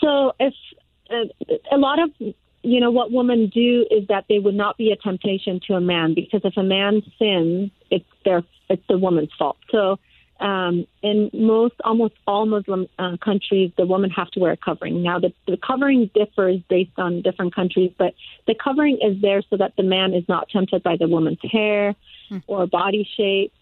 So 0.00 0.32
if 0.38 0.54
uh, 1.10 1.24
a 1.72 1.78
lot 1.78 1.98
of 2.00 2.10
you 2.62 2.80
know 2.80 2.90
what 2.90 3.10
women 3.10 3.50
do 3.52 3.86
is 3.90 4.06
that 4.08 4.26
they 4.28 4.38
would 4.38 4.54
not 4.54 4.76
be 4.76 4.92
a 4.92 4.96
temptation 4.96 5.60
to 5.66 5.74
a 5.74 5.80
man 5.80 6.14
because 6.14 6.42
if 6.44 6.56
a 6.56 6.62
man 6.62 7.02
sins, 7.18 7.70
it's 7.90 8.04
their 8.24 8.42
it's 8.68 8.82
the 8.88 8.98
woman's 8.98 9.30
fault. 9.38 9.56
So 9.70 9.98
um, 10.40 10.86
in 11.02 11.30
most 11.34 11.74
almost 11.84 12.14
all 12.26 12.46
Muslim 12.46 12.86
uh, 12.98 13.16
countries, 13.22 13.72
the 13.76 13.86
woman 13.86 14.10
have 14.10 14.30
to 14.32 14.40
wear 14.40 14.52
a 14.52 14.56
covering. 14.56 15.02
Now 15.02 15.18
the, 15.18 15.32
the 15.46 15.58
covering 15.58 16.10
differs 16.14 16.60
based 16.68 16.98
on 16.98 17.22
different 17.22 17.54
countries, 17.54 17.92
but 17.98 18.14
the 18.46 18.54
covering 18.54 18.98
is 19.02 19.20
there 19.20 19.42
so 19.50 19.58
that 19.58 19.74
the 19.76 19.82
man 19.82 20.14
is 20.14 20.24
not 20.28 20.48
tempted 20.48 20.82
by 20.82 20.96
the 20.96 21.08
woman's 21.08 21.38
hair 21.42 21.94
or 22.46 22.66
body 22.66 23.08
shape. 23.16 23.52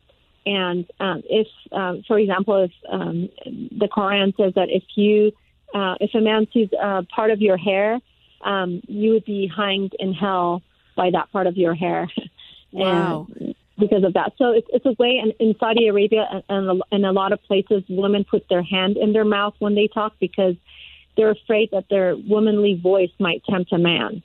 And 0.47 0.87
um, 1.01 1.23
if, 1.29 1.49
um, 1.73 2.05
for 2.07 2.19
example, 2.19 2.65
if 2.65 2.73
um, 2.91 3.29
the 3.45 3.89
Quran 3.89 4.37
says 4.37 4.55
that 4.55 4.69
if 4.71 4.85
you, 4.95 5.33
uh, 5.75 5.97
if 6.01 6.15
a 6.15 6.21
man 6.21 6.47
sees 6.53 6.69
uh, 6.81 7.03
part 7.15 7.31
of 7.31 7.43
your 7.43 7.57
hair, 7.57 7.99
um, 8.43 8.81
you 8.87 9.13
would 9.13 9.25
be 9.25 9.51
hanged 9.55 9.95
in 9.99 10.15
hell 10.15 10.63
by 10.97 11.11
that 11.11 11.31
part 11.33 11.47
of 11.47 11.57
your 11.57 11.75
hair. 11.75 12.09
Wow. 12.71 13.27
and 13.35 13.55
because 13.79 14.05
of 14.05 14.15
that, 14.15 14.33
so 14.39 14.53
it's, 14.53 14.67
it's 14.73 14.87
a 14.87 14.95
way. 14.99 15.21
And 15.23 15.33
in 15.39 15.57
Saudi 15.59 15.87
Arabia 15.89 16.27
and, 16.49 16.71
and 16.71 16.83
in 16.91 17.05
a 17.05 17.13
lot 17.13 17.33
of 17.33 17.43
places, 17.45 17.83
women 17.89 18.25
put 18.25 18.49
their 18.49 18.63
hand 18.63 18.97
in 18.97 19.13
their 19.13 19.25
mouth 19.25 19.55
when 19.59 19.75
they 19.75 19.89
talk 19.89 20.15
because 20.19 20.57
they're 21.17 21.31
afraid 21.31 21.71
that 21.73 21.89
their 21.89 22.17
womanly 22.17 22.75
voice 22.75 23.11
might 23.19 23.45
tempt 23.45 23.73
a 23.73 23.79
man. 23.79 24.23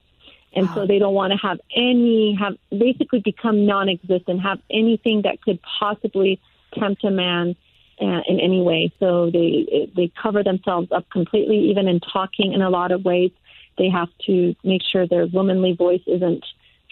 And 0.55 0.69
so 0.75 0.85
they 0.85 0.99
don't 0.99 1.15
want 1.15 1.33
to 1.33 1.37
have 1.37 1.59
any 1.75 2.37
have 2.39 2.53
basically 2.69 3.19
become 3.19 3.65
non-existent 3.65 4.41
have 4.41 4.59
anything 4.69 5.23
that 5.23 5.41
could 5.41 5.59
possibly 5.79 6.39
tempt 6.77 7.03
a 7.03 7.09
man 7.09 7.55
uh, 7.99 8.21
in 8.27 8.39
any 8.39 8.61
way. 8.61 8.93
So 8.99 9.31
they 9.31 9.89
they 9.95 10.11
cover 10.21 10.43
themselves 10.43 10.91
up 10.91 11.09
completely 11.09 11.71
even 11.71 11.87
in 11.87 11.99
talking 11.99 12.53
in 12.53 12.61
a 12.61 12.69
lot 12.69 12.91
of 12.91 13.03
ways. 13.03 13.31
They 13.79 13.89
have 13.89 14.09
to 14.27 14.55
make 14.63 14.83
sure 14.83 15.07
their 15.07 15.25
womanly 15.25 15.73
voice 15.73 16.03
isn't 16.05 16.45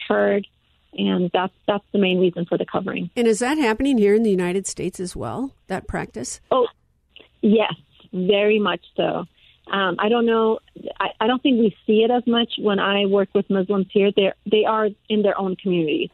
heard 0.08 0.48
and 0.94 1.30
that's 1.34 1.54
that's 1.68 1.86
the 1.92 2.00
main 2.00 2.20
reason 2.20 2.46
for 2.46 2.58
the 2.58 2.66
covering 2.66 3.10
And 3.16 3.28
is 3.28 3.40
that 3.40 3.58
happening 3.58 3.98
here 3.98 4.16
in 4.16 4.24
the 4.24 4.32
United 4.32 4.68
States 4.68 5.00
as 5.00 5.16
well, 5.16 5.54
that 5.68 5.88
practice? 5.88 6.42
Oh, 6.52 6.68
yes, 7.42 7.74
very 8.14 8.60
much 8.60 8.82
so. 8.96 9.26
Um, 9.72 9.96
I 10.00 10.10
don't 10.10 10.26
know. 10.26 10.60
I, 11.00 11.10
I 11.22 11.28
don't 11.28 11.42
think 11.42 11.60
we 11.60 11.76
see 11.88 12.04
it 12.04 12.12
as 12.12 12.24
much 12.28 12.54
when 12.58 12.80
I 12.80 13.06
work 13.06 13.30
with 13.34 13.50
Muslims 13.50 13.88
here. 13.92 14.12
They 14.16 14.34
they 14.50 14.66
are 14.66 14.90
in 15.08 15.22
their 15.22 15.40
own 15.40 15.56
communities. 15.56 16.10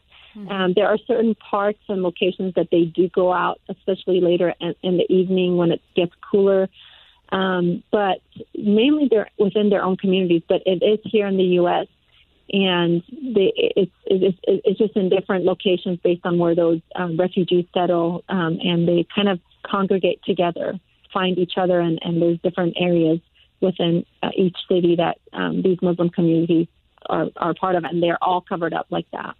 Um, 0.49 0.73
there 0.75 0.87
are 0.87 0.97
certain 1.07 1.35
parks 1.35 1.79
and 1.89 2.03
locations 2.03 2.53
that 2.55 2.67
they 2.71 2.83
do 2.83 3.09
go 3.09 3.33
out, 3.33 3.59
especially 3.69 4.21
later 4.21 4.53
in, 4.59 4.75
in 4.83 4.97
the 4.97 5.11
evening 5.11 5.57
when 5.57 5.71
it 5.71 5.81
gets 5.95 6.11
cooler. 6.29 6.69
Um, 7.29 7.83
but 7.91 8.21
mainly 8.55 9.07
they're 9.09 9.29
within 9.39 9.69
their 9.69 9.83
own 9.83 9.97
communities. 9.97 10.43
But 10.47 10.61
it 10.65 10.83
is 10.83 10.99
here 11.03 11.27
in 11.27 11.37
the 11.37 11.43
U.S. 11.61 11.87
and 12.51 13.03
they, 13.09 13.51
it's, 13.55 13.91
it's 14.05 14.37
it's 14.43 14.79
just 14.79 14.95
in 14.95 15.09
different 15.09 15.45
locations 15.45 15.99
based 15.99 16.25
on 16.25 16.37
where 16.37 16.55
those 16.55 16.81
um, 16.95 17.17
refugees 17.17 17.65
settle, 17.73 18.23
um, 18.29 18.59
and 18.63 18.87
they 18.87 19.05
kind 19.13 19.29
of 19.29 19.39
congregate 19.65 20.21
together, 20.23 20.79
find 21.13 21.37
each 21.37 21.53
other, 21.57 21.79
and, 21.79 21.99
and 22.01 22.21
there's 22.21 22.39
different 22.41 22.75
areas 22.79 23.19
within 23.59 24.05
uh, 24.23 24.29
each 24.35 24.55
city 24.69 24.95
that 24.95 25.17
um, 25.33 25.61
these 25.61 25.77
Muslim 25.81 26.09
communities 26.09 26.67
are, 27.07 27.27
are 27.37 27.53
part 27.53 27.75
of, 27.75 27.83
and 27.83 28.01
they're 28.01 28.21
all 28.23 28.41
covered 28.41 28.73
up 28.73 28.87
like 28.89 29.07
that. 29.11 29.35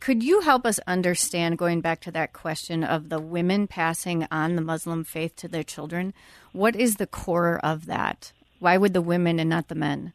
Could 0.00 0.22
you 0.22 0.40
help 0.40 0.66
us 0.66 0.80
understand, 0.86 1.58
going 1.58 1.80
back 1.80 2.00
to 2.02 2.10
that 2.10 2.32
question 2.32 2.82
of 2.82 3.08
the 3.08 3.20
women 3.20 3.68
passing 3.68 4.26
on 4.32 4.56
the 4.56 4.62
Muslim 4.62 5.04
faith 5.04 5.36
to 5.36 5.48
their 5.48 5.62
children, 5.62 6.12
what 6.52 6.74
is 6.74 6.96
the 6.96 7.06
core 7.06 7.60
of 7.62 7.86
that? 7.86 8.32
Why 8.58 8.78
would 8.78 8.94
the 8.94 9.02
women 9.02 9.38
and 9.38 9.50
not 9.50 9.68
the 9.68 9.74
men? 9.76 10.12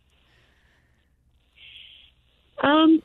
Um, 2.61 3.01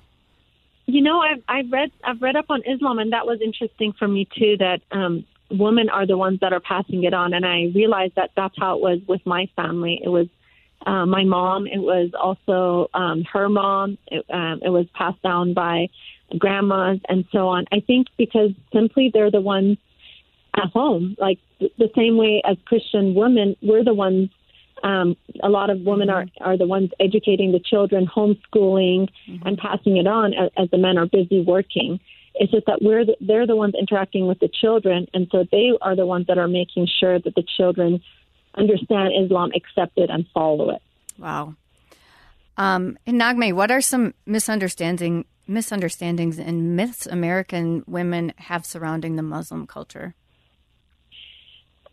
you 0.87 1.03
know, 1.03 1.21
I've 1.21 1.43
I've 1.49 1.73
read 1.73 1.91
I've 2.05 2.23
read 2.23 2.37
up 2.37 2.47
on 2.49 2.63
Islam, 2.63 2.99
and 2.99 3.13
that 3.13 3.27
was 3.27 3.41
interesting 3.43 3.93
for 3.99 4.07
me 4.07 4.29
too. 4.39 4.57
That 4.59 4.81
um, 4.93 5.27
women 5.51 5.89
are 5.89 6.07
the 6.07 6.17
ones 6.17 6.41
that 6.41 6.53
are 6.53 6.61
passing 6.61 7.05
it 7.05 7.15
on, 7.15 7.35
and 7.35 7.45
I 7.45 7.73
realized 7.75 8.15
that 8.17 8.31
that's 8.37 8.55
how 8.59 8.77
it 8.77 8.81
was 8.81 9.01
with 9.09 9.21
my 9.27 9.49
family. 9.57 10.01
It 10.03 10.09
was 10.09 10.29
uh, 10.87 11.07
my 11.07 11.25
mom. 11.25 11.67
It 11.67 11.79
was 11.79 12.11
also 12.21 12.89
um, 12.95 13.25
her 13.33 13.49
mom. 13.49 13.99
It, 14.07 14.25
um, 14.31 14.61
it 14.63 14.69
was 14.69 14.87
passed 14.95 15.21
down 15.23 15.55
by 15.55 15.89
grandmas 16.39 17.01
and 17.09 17.25
so 17.33 17.49
on. 17.49 17.67
I 17.73 17.81
think 17.81 18.09
because 18.17 18.51
simply 18.73 19.11
they're 19.13 19.31
the 19.31 19.41
ones 19.41 19.79
at 20.57 20.71
home, 20.71 21.17
like 21.19 21.39
th- 21.59 21.73
the 21.79 21.91
same 21.97 22.17
way 22.17 22.43
as 22.49 22.57
Christian 22.65 23.15
women, 23.15 23.57
we're 23.63 23.85
the 23.85 23.95
ones. 23.95 24.31
Um, 24.87 25.17
a 25.43 25.49
lot 25.49 25.69
of 25.69 25.81
women 25.81 26.09
are, 26.11 26.27
are 26.41 26.57
the 26.57 26.67
ones 26.67 26.91
educating 27.01 27.51
the 27.51 27.59
children, 27.59 28.07
homeschooling, 28.07 29.09
and 29.45 29.59
passing 29.59 29.97
it 29.97 30.07
on 30.07 30.33
as, 30.33 30.51
as 30.57 30.71
the 30.71 30.79
men 30.79 30.97
are 30.97 31.07
busy 31.07 31.43
working. 31.43 31.99
It's 32.37 32.53
just 32.53 32.67
that 32.67 32.83
we're 32.83 33.05
the, 33.05 33.17
they're 33.21 33.49
the 33.49 33.57
ones 33.57 33.75
interacting 33.77 34.29
with 34.29 34.39
the 34.39 34.49
children, 34.49 35.09
and 35.13 35.27
so 35.33 35.45
they 35.51 35.73
are 35.83 35.97
the 35.97 36.07
ones 36.07 36.27
that 36.29 36.39
are 36.39 36.47
making 36.47 36.87
sure 37.01 37.19
that 37.19 37.35
the 37.35 37.45
children 37.57 38.01
understand 38.55 39.13
Islam, 39.21 39.51
accept 39.57 39.99
it, 39.99 40.09
and 40.09 40.25
follow 40.33 40.71
it. 40.71 40.83
Wow. 41.19 41.57
Um, 42.57 42.97
and 43.07 43.21
Naghmeh, 43.21 43.55
what 43.55 43.73
are 43.73 43.81
some 43.81 44.15
misunderstanding 44.25 45.25
misunderstandings 45.49 46.39
and 46.39 46.77
myths 46.77 47.07
American 47.07 47.85
women 47.87 48.33
have 48.37 48.65
surrounding 48.65 49.17
the 49.17 49.23
Muslim 49.23 49.67
culture? 49.67 50.15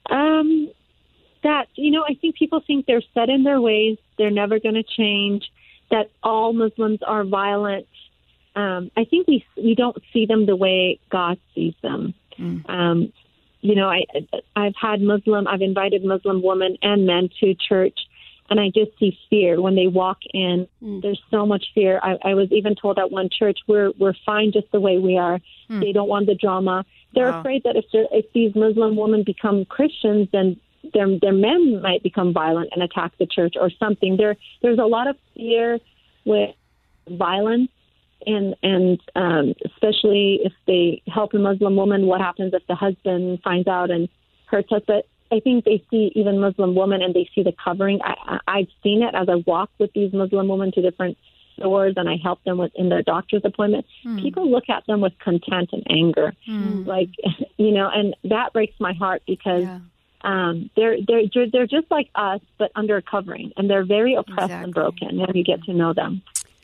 Um, 0.10 0.70
that 1.44 1.68
you 1.76 1.92
know, 1.92 2.04
I 2.08 2.16
think 2.16 2.36
people 2.36 2.62
think 2.66 2.86
they're 2.86 3.02
set 3.14 3.30
in 3.30 3.44
their 3.44 3.62
ways; 3.62 3.98
they're 4.18 4.32
never 4.32 4.60
going 4.60 4.76
to 4.76 4.84
change. 4.84 5.50
That 5.92 6.10
all 6.24 6.54
Muslims 6.54 7.00
are 7.06 7.24
violent. 7.24 7.88
Um, 8.56 8.92
I 8.98 9.06
think 9.06 9.28
we 9.28 9.46
we 9.56 9.76
don't 9.76 9.98
see 10.12 10.26
them 10.26 10.46
the 10.46 10.56
way 10.56 11.00
God 11.10 11.38
sees 11.54 11.76
them. 11.82 12.14
Um, 12.68 13.14
you 13.62 13.76
know, 13.76 13.90
I 13.90 14.04
I've 14.56 14.76
had 14.80 15.02
Muslim, 15.02 15.48
I've 15.48 15.62
invited 15.62 16.04
Muslim 16.04 16.42
women 16.44 16.78
and 16.82 17.06
men 17.06 17.30
to 17.40 17.54
church, 17.56 17.98
and 18.50 18.60
I 18.60 18.68
just 18.70 18.92
see 19.00 19.18
fear 19.30 19.62
when 19.62 19.76
they 19.76 19.88
walk 19.88 20.18
in. 20.34 20.68
There's 21.02 21.22
so 21.32 21.46
much 21.46 21.66
fear. 21.74 22.00
I, 22.04 22.18
I 22.24 22.34
was 22.34 22.52
even 22.52 22.76
told 22.76 23.00
at 23.00 23.12
one 23.12 23.30
church, 23.30 23.60
we're 23.68 23.92
we're 23.98 24.16
fine 24.26 24.52
just 24.52 24.72
the 24.72 24.80
way 24.80 24.98
we 24.98 25.18
are. 25.18 25.40
They 25.82 25.92
don't 25.92 26.10
want 26.10 26.26
the 26.28 26.36
drama. 26.36 26.86
They're 27.14 27.32
Wow. 27.32 27.40
afraid 27.40 27.64
that 27.64 27.76
if 27.76 27.86
they're, 27.94 28.08
if 28.12 28.26
these 28.34 28.54
Muslim 28.56 28.96
women 28.96 29.24
become 29.24 29.66
Christians, 29.66 30.28
then 30.32 30.60
their 30.94 31.08
their 31.20 31.34
men 31.34 31.82
might 31.82 32.04
become 32.04 32.34
violent 32.34 32.70
and 32.74 32.84
attack 32.84 33.14
the 33.20 33.26
church 33.26 33.56
or 33.60 33.70
something. 33.80 34.18
There 34.18 34.36
there's 34.62 34.80
a 34.80 34.86
lot 34.86 35.08
of 35.08 35.16
fear 35.36 35.80
with 36.26 36.52
violence 37.10 37.70
and 38.26 38.56
and 38.64 39.00
um, 39.16 39.54
especially 39.66 40.40
if 40.44 40.54
they 40.68 41.02
help 41.08 41.34
a 41.34 41.40
Muslim 41.40 41.76
woman, 41.76 42.08
what 42.08 42.22
happens 42.22 42.54
if 42.54 42.66
the 42.68 42.76
husband 42.76 43.40
finds 43.44 43.68
out 43.68 43.92
and 43.92 44.10
hurts 44.48 44.72
us? 44.72 44.82
But 44.88 45.06
I 45.32 45.40
think 45.40 45.66
they 45.66 45.84
see 45.90 46.12
even 46.16 46.40
Muslim 46.40 46.76
women 46.76 47.02
and 47.02 47.14
they 47.14 47.30
see 47.34 47.44
the 47.44 47.54
covering. 47.64 48.00
I, 48.04 48.14
I, 48.26 48.60
I've 48.60 48.68
seen 48.84 49.02
it 49.02 49.16
as 49.16 49.28
I 49.30 49.36
walk 49.48 49.70
with 49.80 49.92
these 49.94 50.14
Muslim 50.14 50.48
women 50.48 50.72
to 50.74 50.82
different 50.82 51.18
stores 51.58 51.94
and 51.98 52.10
I 52.10 52.16
help 52.22 52.44
them 52.44 52.58
with 52.58 52.72
in 52.76 52.90
their 52.90 53.02
doctor's 53.02 53.42
appointment. 53.44 53.86
People 54.20 54.50
look 54.50 54.70
at 54.70 54.86
them 54.88 55.02
with 55.02 55.14
contempt 55.20 55.74
and 55.74 55.84
anger, 55.90 56.34
like 56.86 57.10
you 57.58 57.72
know, 57.72 57.90
and 57.94 58.16
that 58.26 58.54
breaks 58.54 58.76
my 58.80 58.94
heart 58.94 59.24
because. 59.28 59.64
Yeah. 59.64 59.80
Um, 60.24 60.70
they're 60.76 60.98
they're 61.08 61.24
they're- 61.34 61.50
they're 61.52 61.68
just 61.68 61.90
like 61.92 62.10
us, 62.16 62.42
but 62.58 62.72
under 62.76 62.98
a 62.98 63.02
covering, 63.02 63.52
and 63.58 63.70
they're 63.70 63.86
very 63.86 64.16
oppressed 64.16 64.52
and 64.64 64.74
broken 64.74 65.18
when 65.20 65.36
you 65.36 65.44
get 65.44 65.64
to 65.64 65.74
know 65.74 65.94
them. 65.94 66.22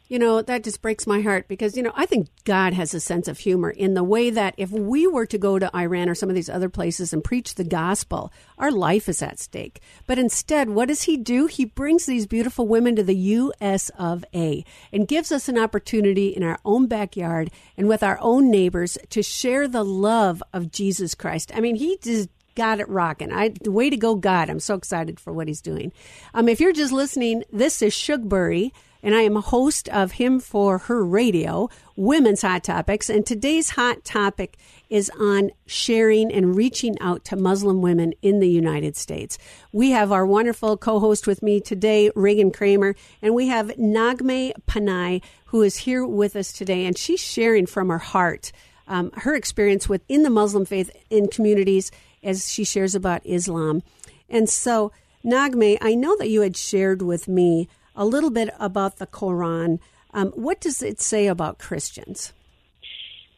You 0.07 0.17
know, 0.17 0.41
that 0.41 0.63
just 0.63 0.81
breaks 0.81 1.05
my 1.05 1.21
heart 1.21 1.47
because, 1.47 1.77
you 1.77 1.83
know, 1.83 1.91
I 1.95 2.07
think 2.07 2.29
God 2.43 2.73
has 2.73 2.95
a 2.95 2.99
sense 2.99 3.27
of 3.27 3.37
humor 3.37 3.69
in 3.69 3.93
the 3.93 4.03
way 4.03 4.31
that 4.31 4.55
if 4.57 4.71
we 4.71 5.05
were 5.05 5.27
to 5.27 5.37
go 5.37 5.59
to 5.59 5.69
Iran 5.77 6.09
or 6.09 6.15
some 6.15 6.29
of 6.29 6.35
these 6.35 6.49
other 6.49 6.67
places 6.67 7.13
and 7.13 7.23
preach 7.23 7.53
the 7.53 7.63
gospel, 7.63 8.33
our 8.57 8.71
life 8.71 9.07
is 9.07 9.21
at 9.21 9.37
stake. 9.39 9.81
But 10.07 10.17
instead, 10.17 10.71
what 10.71 10.87
does 10.87 11.03
he 11.03 11.15
do? 11.15 11.45
He 11.45 11.63
brings 11.63 12.07
these 12.07 12.25
beautiful 12.25 12.67
women 12.67 12.95
to 12.95 13.03
the 13.03 13.13
US 13.15 13.89
of 13.99 14.25
A 14.33 14.65
and 14.91 15.07
gives 15.07 15.31
us 15.31 15.47
an 15.47 15.59
opportunity 15.59 16.29
in 16.29 16.41
our 16.41 16.57
own 16.65 16.87
backyard 16.87 17.51
and 17.77 17.87
with 17.87 18.01
our 18.01 18.17
own 18.19 18.49
neighbors 18.49 18.97
to 19.11 19.21
share 19.21 19.67
the 19.67 19.85
love 19.85 20.41
of 20.53 20.71
Jesus 20.71 21.13
Christ. 21.13 21.51
I 21.53 21.59
mean, 21.59 21.75
he 21.75 21.99
just 22.01 22.29
got 22.59 22.81
it 22.81 22.89
rocking. 22.89 23.31
I 23.31 23.53
way 23.63 23.89
to 23.89 23.95
go, 23.95 24.15
God! 24.15 24.49
I'm 24.49 24.59
so 24.59 24.75
excited 24.75 25.17
for 25.17 25.31
what 25.31 25.47
He's 25.47 25.61
doing. 25.61 25.93
Um, 26.33 26.49
if 26.49 26.59
you're 26.59 26.73
just 26.73 26.91
listening, 26.91 27.45
this 27.53 27.81
is 27.81 27.93
Shug 27.93 28.27
Bury, 28.27 28.73
and 29.01 29.15
I 29.15 29.21
am 29.21 29.37
a 29.37 29.41
host 29.41 29.87
of 29.87 30.11
Him 30.11 30.41
for 30.41 30.77
Her 30.77 31.05
Radio, 31.05 31.69
Women's 31.95 32.41
Hot 32.41 32.65
Topics, 32.65 33.09
and 33.09 33.25
today's 33.25 33.69
hot 33.69 34.03
topic 34.03 34.57
is 34.89 35.09
on 35.17 35.51
sharing 35.67 36.33
and 36.33 36.53
reaching 36.53 36.99
out 36.99 37.23
to 37.25 37.37
Muslim 37.37 37.81
women 37.81 38.11
in 38.21 38.41
the 38.41 38.49
United 38.49 38.97
States. 38.97 39.37
We 39.71 39.91
have 39.91 40.11
our 40.11 40.25
wonderful 40.25 40.75
co-host 40.75 41.27
with 41.27 41.41
me 41.41 41.61
today, 41.61 42.11
Reagan 42.13 42.51
Kramer, 42.51 42.93
and 43.21 43.33
we 43.33 43.47
have 43.47 43.67
Naghmeh 43.77 44.51
Panahi, 44.67 45.23
who 45.45 45.61
is 45.61 45.77
here 45.77 46.05
with 46.05 46.35
us 46.35 46.51
today, 46.51 46.85
and 46.85 46.97
she's 46.97 47.21
sharing 47.21 47.67
from 47.67 47.87
her 47.87 47.99
heart. 47.99 48.51
Um, 48.85 49.11
her 49.13 49.35
experience 49.35 49.87
within 49.87 50.23
the 50.23 50.31
Muslim 50.31 50.65
faith 50.65 50.89
in 51.11 51.27
communities 51.27 51.91
as 52.23 52.51
she 52.51 52.63
shares 52.63 52.95
about 52.95 53.21
Islam. 53.25 53.83
And 54.29 54.49
so, 54.49 54.91
Naghmeh, 55.23 55.77
I 55.81 55.95
know 55.95 56.15
that 56.17 56.29
you 56.29 56.41
had 56.41 56.55
shared 56.55 57.01
with 57.01 57.27
me 57.27 57.67
a 57.95 58.05
little 58.05 58.29
bit 58.29 58.49
about 58.59 58.97
the 58.97 59.07
Quran. 59.07 59.79
Um, 60.13 60.29
what 60.31 60.61
does 60.61 60.81
it 60.81 61.01
say 61.01 61.27
about 61.27 61.59
Christians? 61.59 62.33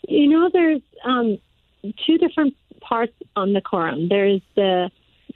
You 0.07 0.27
know, 0.27 0.49
there's 0.51 0.81
um, 1.03 1.37
two 2.05 2.17
different 2.17 2.55
parts 2.81 3.13
on 3.35 3.53
the 3.53 3.61
Quran. 3.61 4.09
There's 4.09 4.41
the 4.55 4.91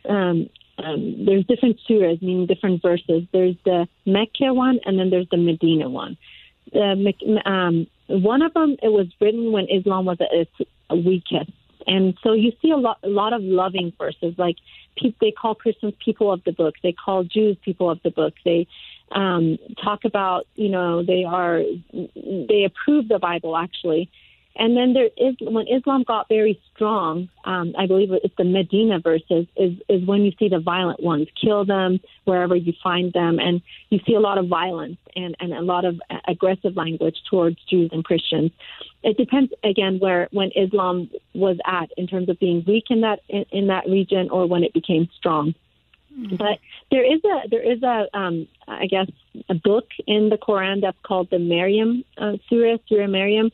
um, 0.08 0.50
um, 0.78 1.26
there's 1.26 1.46
different 1.46 1.80
surahs, 1.90 2.22
meaning 2.22 2.48
different 2.48 2.82
verses. 2.82 3.24
There's 3.32 3.56
the 3.64 3.88
Mecca 4.06 4.54
one, 4.54 4.80
and 4.86 5.00
then 5.00 5.10
there's 5.10 5.30
the 5.30 5.38
Medina 5.38 5.90
one. 5.90 6.18
The 6.72 7.42
um, 7.46 7.88
one 8.08 8.42
of 8.42 8.54
them 8.54 8.76
it 8.84 8.90
was 8.90 9.08
written 9.22 9.52
when 9.52 9.68
Islam 9.70 10.06
was 10.06 10.18
at 10.20 10.28
its 10.32 10.52
weakest, 10.90 11.52
and 11.88 12.18
so 12.24 12.34
you 12.34 12.52
see 12.62 12.72
a 12.72 12.78
lot 12.78 13.00
a 13.04 13.08
lot 13.08 13.34
of 13.34 13.42
loving 13.44 13.94
verses 13.98 14.34
like 14.38 14.58
pe- 14.98 15.14
they 15.22 15.32
call 15.32 15.56
Christians 15.56 15.94
people 16.04 16.32
of 16.32 16.44
the 16.44 16.52
book, 16.52 16.76
they 16.84 16.94
call 16.94 17.24
Jews 17.24 17.58
people 17.64 17.90
of 17.90 18.02
the 18.04 18.12
book, 18.12 18.34
they 18.44 18.68
um, 19.12 19.58
talk 19.84 20.06
about 20.06 20.48
you 20.56 20.70
know 20.70 21.04
they 21.04 21.24
are 21.24 21.62
they 21.92 22.64
approve 22.66 23.08
the 23.08 23.20
Bible 23.20 23.56
actually. 23.56 24.10
And 24.58 24.78
then 24.78 24.94
there 24.94 25.10
is 25.18 25.36
when 25.42 25.68
Islam 25.68 26.04
got 26.04 26.30
very 26.30 26.62
strong, 26.74 27.28
um, 27.44 27.76
I 27.78 27.88
believe 27.88 28.10
it's 28.12 28.36
the 28.38 28.46
Medina 28.46 29.00
verses 29.00 29.48
is 29.58 29.74
is 29.90 30.06
when 30.06 30.22
you 30.22 30.32
see 30.40 30.48
the 30.48 30.60
violent 30.60 31.04
ones 31.04 31.28
kill 31.40 31.66
them 31.66 32.00
wherever 32.24 32.56
you 32.56 32.74
find 32.82 33.12
them, 33.12 33.38
and 33.40 33.62
you 33.90 34.00
see 34.08 34.14
a 34.14 34.20
lot 34.20 34.38
of 34.38 34.48
violence 34.48 34.98
and 35.16 35.36
and 35.42 35.54
a 35.54 35.62
lot 35.62 35.84
of 35.84 36.00
aggressive 36.28 36.78
language 36.78 37.18
towards 37.30 37.58
Jews 37.70 37.90
and 37.92 38.06
Christians. 38.06 38.52
It 39.04 39.18
depends 39.18 39.52
again 39.64 40.00
where 40.00 40.30
when 40.32 40.52
Islam 40.56 41.10
was 41.34 41.58
at 41.66 41.92
in 41.98 42.08
terms 42.08 42.30
of 42.30 42.40
being 42.40 42.64
weak 42.66 42.86
in 42.90 43.02
that 43.02 43.20
in, 43.28 43.46
in 43.52 43.68
that 43.68 43.88
region 43.88 44.30
or 44.30 44.48
when 44.48 44.64
it 44.64 44.74
became 44.74 45.10
strong. 45.18 45.54
But 46.18 46.60
there 46.92 47.04
is 47.04 47.20
a 47.26 47.50
there 47.50 47.72
is 47.74 47.84
a 47.84 48.08
um, 48.18 48.48
I 48.70 48.86
guess 48.86 49.08
a 49.50 49.54
book 49.54 49.88
in 50.08 50.30
the 50.30 50.38
Quran 50.38 50.80
that's 50.80 50.98
called 51.04 51.30
the 51.30 51.40
Maryam 51.40 52.06
uh, 52.18 52.38
Surah 52.48 52.78
Surah 52.88 53.08
Maryam, 53.08 53.52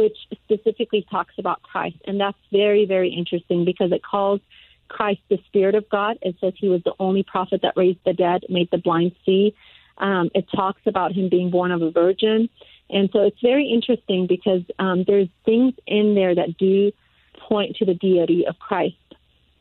which 0.00 0.16
specifically 0.44 1.06
talks 1.10 1.34
about 1.38 1.62
Christ, 1.62 1.98
and 2.06 2.20
that's 2.20 2.38
very 2.50 2.84
very 2.86 3.10
interesting 3.10 3.64
because 3.64 3.92
it 3.92 4.02
calls 4.02 4.40
Christ 4.88 5.20
the 5.28 5.38
Spirit 5.46 5.74
of 5.74 5.88
God. 5.88 6.18
It 6.22 6.36
says 6.40 6.54
he 6.56 6.68
was 6.68 6.82
the 6.84 6.94
only 6.98 7.22
prophet 7.22 7.60
that 7.62 7.74
raised 7.76 8.00
the 8.04 8.12
dead, 8.12 8.44
made 8.48 8.70
the 8.70 8.78
blind 8.78 9.12
see. 9.24 9.54
Um, 9.98 10.30
it 10.34 10.46
talks 10.54 10.82
about 10.86 11.12
him 11.12 11.28
being 11.28 11.50
born 11.50 11.70
of 11.70 11.82
a 11.82 11.90
virgin, 11.90 12.48
and 12.88 13.10
so 13.12 13.20
it's 13.22 13.40
very 13.40 13.66
interesting 13.68 14.26
because 14.26 14.62
um, 14.78 15.04
there's 15.06 15.28
things 15.44 15.74
in 15.86 16.14
there 16.14 16.34
that 16.34 16.56
do 16.56 16.92
point 17.38 17.76
to 17.76 17.84
the 17.84 17.94
deity 17.94 18.46
of 18.46 18.58
Christ. 18.58 18.96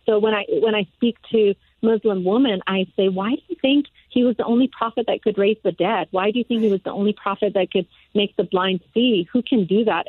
So 0.06 0.20
when 0.20 0.34
I 0.34 0.46
when 0.50 0.76
I 0.76 0.88
speak 0.96 1.18
to 1.32 1.54
Muslim 1.82 2.24
women, 2.24 2.62
I 2.68 2.88
say, 2.96 3.10
why 3.10 3.32
do 3.36 3.42
you 3.48 3.56
think 3.62 3.86
he 4.10 4.24
was 4.24 4.36
the 4.38 4.46
only 4.46 4.68
prophet 4.68 5.06
that 5.08 5.22
could 5.22 5.38
raise 5.38 5.58
the 5.64 5.72
dead? 5.72 6.08
Why 6.12 6.32
do 6.32 6.40
you 6.40 6.44
think 6.44 6.62
he 6.62 6.70
was 6.70 6.82
the 6.84 6.92
only 6.92 7.14
prophet 7.14 7.54
that 7.54 7.72
could 7.72 7.88
make 8.14 8.36
the 8.36 8.44
blind 8.44 8.82
see? 8.94 9.28
Who 9.32 9.42
can 9.42 9.66
do 9.66 9.86
that? 9.86 10.08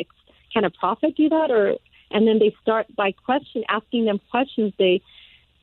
Can 0.53 0.65
a 0.65 0.71
prophet 0.71 1.17
do 1.17 1.29
that? 1.29 1.51
Or 1.51 1.77
and 2.11 2.27
then 2.27 2.39
they 2.39 2.55
start 2.61 2.87
by 2.97 3.13
question 3.13 3.65
asking 3.69 4.05
them 4.05 4.21
questions. 4.31 4.73
They 4.79 5.03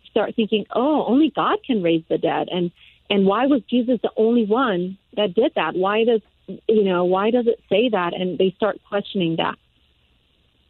start 0.10 0.36
thinking, 0.36 0.66
oh, 0.74 1.06
only 1.06 1.32
God 1.36 1.60
can 1.66 1.84
raise 1.84 2.04
the 2.10 2.18
dead, 2.18 2.48
and 2.50 2.72
and 3.10 3.26
why 3.26 3.46
was 3.46 3.62
Jesus 3.70 4.00
the 4.02 4.12
only 4.18 4.46
one 4.46 4.98
that 5.16 5.34
did 5.34 5.54
that? 5.56 5.76
Why 5.76 6.04
does 6.04 6.22
you 6.68 6.84
know 6.84 7.06
why 7.06 7.32
does 7.32 7.48
it 7.48 7.60
say 7.70 7.90
that? 7.90 8.14
And 8.14 8.38
they 8.38 8.54
start 8.56 8.80
questioning 8.88 9.36
that. 9.38 9.56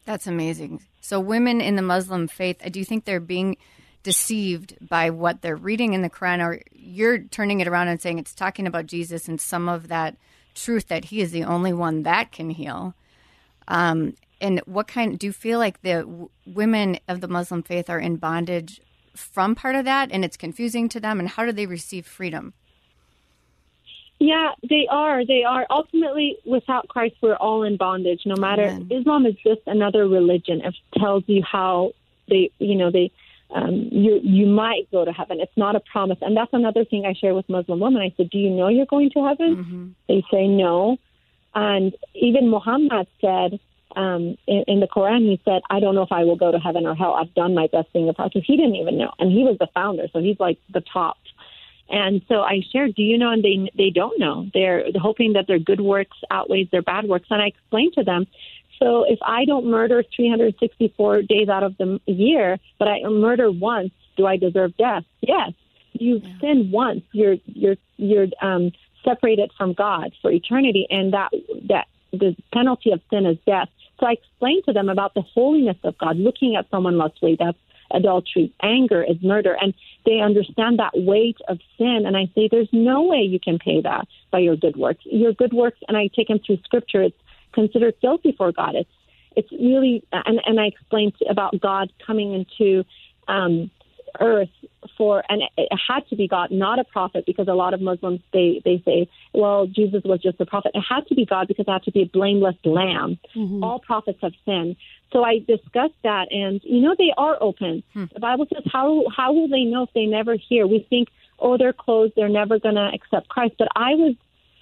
That's 0.06 0.26
amazing. 0.26 0.86
So, 1.02 1.20
women 1.20 1.62
in 1.62 1.76
the 1.76 1.82
Muslim 1.82 2.28
faith, 2.28 2.62
do 2.72 2.80
you 2.80 2.86
think 2.86 3.06
they're 3.06 3.20
being 3.20 3.58
deceived 4.04 4.78
by 4.82 5.10
what 5.10 5.42
they're 5.42 5.58
reading 5.58 5.94
in 5.94 6.02
the 6.02 6.10
Quran, 6.10 6.40
or 6.40 6.62
you're 6.72 7.20
turning 7.20 7.60
it 7.60 7.68
around 7.68 7.90
and 7.90 8.02
saying 8.02 8.18
it's 8.18 8.34
talking 8.34 8.66
about 8.66 8.86
Jesus 8.86 9.28
and 9.28 9.40
some 9.40 9.68
of 9.68 9.90
that 9.90 10.16
truth 10.56 10.88
that 10.88 11.06
he 11.06 11.20
is 11.20 11.32
the 11.32 11.44
only 11.44 11.74
one 11.74 12.04
that 12.04 12.32
can 12.32 12.50
heal? 12.50 12.96
Um, 13.68 14.16
and 14.40 14.62
what 14.66 14.88
kind 14.88 15.18
do 15.18 15.28
you 15.28 15.34
feel 15.34 15.60
like 15.60 15.82
the 15.82 16.02
w- 16.02 16.30
women 16.46 17.00
of 17.08 17.22
the 17.22 17.28
Muslim 17.28 17.64
faith 17.64 17.90
are 17.90 18.00
in 18.00 18.18
bondage 18.18 18.82
from 19.16 19.56
part 19.56 19.76
of 19.76 19.86
that, 19.86 20.10
and 20.12 20.24
it's 20.24 20.38
confusing 20.38 20.90
to 20.90 21.00
them? 21.00 21.20
And 21.20 21.30
how 21.30 21.46
do 21.46 21.52
they 21.52 21.66
receive 21.66 22.06
freedom? 22.06 22.54
Yeah, 24.20 24.52
they 24.68 24.88
are. 24.90 25.26
They 25.26 25.44
are. 25.44 25.68
Ultimately, 25.70 26.38
without 26.46 26.88
Christ, 26.88 27.16
we're 27.22 27.36
all 27.36 27.64
in 27.64 27.78
bondage. 27.78 28.22
No 28.26 28.36
matter 28.36 28.64
Amen. 28.64 28.88
Islam 28.92 29.26
is 29.26 29.36
just 29.36 29.62
another 29.68 30.08
religion. 30.08 30.62
It 30.64 30.76
tells 30.98 31.24
you 31.28 31.44
how 31.44 31.92
they, 32.28 32.50
you 32.58 32.76
know, 32.76 32.90
they, 32.92 33.12
um, 33.54 33.90
you 33.92 34.20
you 34.24 34.48
might 34.48 34.90
go 34.92 35.06
to 35.06 35.12
heaven. 35.12 35.40
It's 35.40 35.56
not 35.56 35.76
a 35.76 35.80
promise, 35.80 36.18
and 36.22 36.36
that's 36.36 36.52
another 36.52 36.84
thing 36.84 37.06
I 37.06 37.14
share 37.14 37.36
with 37.36 37.48
Muslim 37.48 37.80
women. 37.80 38.02
I 38.02 38.14
said, 38.18 38.30
"Do 38.32 38.40
you 38.40 38.50
know 38.50 38.68
you're 38.70 38.88
going 38.88 39.12
to 39.12 39.26
heaven?" 39.26 39.96
They 40.08 40.24
say 40.32 40.48
no, 40.48 40.98
and 41.56 41.96
even 42.16 42.50
Muhammad 42.50 43.08
said 43.22 43.60
um, 43.96 44.38
in, 44.48 44.64
in 44.68 44.80
the 44.80 44.88
Quran, 44.88 45.22
he 45.22 45.42
said, 45.44 45.62
"I 45.70 45.80
don't 45.80 45.96
know 45.96 46.04
if 46.04 46.12
I 46.12 46.24
will 46.24 46.36
go 46.36 46.52
to 46.52 46.60
heaven 46.60 46.86
or 46.86 46.96
hell. 46.96 47.14
I've 47.14 47.34
done 47.34 47.56
my 47.56 47.68
best 47.68 47.92
being 47.94 48.10
a 48.10 48.14
prophet. 48.14 48.44
he 48.46 48.58
didn't 48.58 48.76
even 48.76 48.98
know, 48.98 49.12
and 49.20 49.32
he 49.32 49.44
was 49.44 49.58
the 49.60 49.68
founder, 49.74 50.08
so 50.14 50.20
he's 50.20 50.40
like 50.40 50.60
the 50.72 50.82
top. 50.82 51.18
And 51.90 52.22
so 52.28 52.42
I 52.42 52.62
shared, 52.74 52.96
do 52.96 53.02
you 53.02 53.18
know? 53.18 53.32
And 53.32 53.44
they 53.44 53.72
they 53.76 53.90
don't 53.90 54.20
know. 54.20 54.50
They're 54.54 54.86
hoping 54.96 55.34
that 55.34 55.48
their 55.48 55.60
good 55.60 55.82
works 55.82 56.18
outweighs 56.30 56.70
their 56.72 56.82
bad 56.82 57.06
works. 57.06 57.28
And 57.30 57.42
I 57.42 57.48
explained 57.48 57.94
to 57.94 58.04
them, 58.04 58.28
so 58.80 59.04
if 59.04 59.20
I 59.22 59.46
don't 59.46 59.66
murder 59.66 60.04
364 60.16 61.24
days 61.24 61.50
out 61.50 61.64
of 61.64 61.78
the 61.78 62.00
year, 62.06 62.60
but 62.78 62.88
I 62.88 63.02
murder 63.04 63.50
once, 63.50 63.92
do 64.18 64.26
I 64.26 64.38
deserve 64.38 64.76
death? 64.78 65.04
Yes. 65.22 65.54
You've 65.94 66.24
sinned 66.42 66.72
once. 66.72 67.02
You're 67.12 67.38
you're 67.46 67.78
you're 67.98 68.28
um, 68.42 68.72
separated 69.08 69.52
from 69.58 69.74
God 69.74 70.14
for 70.22 70.32
eternity, 70.32 70.88
and 70.90 71.14
that 71.14 71.32
that 71.70 71.88
the 72.12 72.36
penalty 72.54 72.92
of 72.92 73.02
sin 73.10 73.26
is 73.26 73.38
death. 73.46 73.70
So 74.00 74.06
I 74.06 74.14
explained 74.14 74.64
to 74.66 74.74
them 74.74 74.90
about 74.90 75.14
the 75.14 75.22
holiness 75.22 75.78
of 75.84 75.98
God. 75.98 76.18
Looking 76.18 76.56
at 76.56 76.70
someone 76.70 76.98
lustfully, 76.98 77.36
that's 77.40 77.58
adultery. 77.92 78.54
Anger 78.62 79.04
is 79.04 79.18
murder. 79.22 79.58
And 79.60 79.74
they 80.06 80.20
understand 80.20 80.80
that 80.80 80.92
weight 80.96 81.38
of 81.48 81.60
sin. 81.78 82.04
And 82.06 82.16
I 82.16 82.30
say, 82.36 82.48
there's 82.50 82.70
no 82.72 83.04
way 83.04 83.22
you 83.22 83.40
can 83.40 83.60
pay 83.60 83.82
that 83.82 84.08
by 84.32 84.40
your 84.40 84.56
good 84.56 84.76
works. 84.76 85.02
Your 85.06 85.34
good 85.34 85.54
works, 85.54 85.80
and 85.88 85.98
I 85.98 86.10
take 86.16 86.28
them 86.28 86.40
through 86.46 86.60
scripture, 86.64 87.04
it's 87.04 87.18
considered 87.54 87.96
filthy 88.02 88.34
for 88.38 88.52
God. 88.52 88.76
It's, 88.76 88.90
it's 89.36 89.52
really, 89.52 90.04
and, 90.12 90.42
and 90.46 90.60
I 90.60 90.66
explained 90.66 91.14
about 91.30 91.60
God 91.60 91.92
coming 92.06 92.34
into 92.34 92.84
um, 93.28 93.72
earth 94.20 94.50
for, 94.98 95.24
and 95.30 95.44
it 95.58 95.70
had 95.88 96.08
to 96.10 96.16
be 96.16 96.28
God, 96.28 96.52
not 96.52 96.80
a 96.80 96.84
prophet, 96.84 97.26
because 97.26 97.48
a 97.48 97.54
lot 97.54 97.74
of 97.74 97.82
Muslims, 97.82 98.22
they, 98.34 98.62
they 98.64 98.82
say, 98.86 99.10
well, 99.34 99.68
Jesus 99.68 100.04
was 100.04 100.22
just 100.22 100.40
a 100.40 100.46
prophet. 100.46 100.72
It 100.74 100.84
had 100.88 101.06
to 101.08 101.16
be 101.16 101.26
God 101.26 101.48
because 101.48 101.66
it 101.68 101.72
had 101.72 101.84
to 101.84 101.92
be 101.92 102.04
a 102.04 102.06
blameless 102.06 102.56
lamb. 102.64 103.20
All 103.64 103.80
prophets 103.80 104.20
have 104.22 104.34
sinned. 104.46 104.76
So 105.12 105.24
I 105.24 105.40
discussed 105.40 105.96
that, 106.04 106.28
and 106.32 106.62
you 106.64 106.82
know 106.82 106.96
they 106.98 107.14
are 107.18 107.38
open. 107.40 107.84
The 108.14 108.20
Bible 108.20 108.46
says, 108.54 108.64
"How 108.72 109.06
how 109.16 109.32
will 109.32 109.48
they 109.48 109.64
know 109.64 109.84
if 109.84 109.94
they 109.94 110.06
never 110.06 110.36
hear?" 110.36 110.68
We 110.68 110.86
think, 110.90 111.08
"Oh, 111.40 111.58
they're 111.58 111.74
closed; 111.74 112.14
they're 112.16 112.28
never 112.30 112.60
going 112.60 112.76
to 112.76 112.90
accept 112.94 113.30
Christ." 113.30 113.56
But 113.58 113.70
I 113.76 113.96
was, 113.96 114.16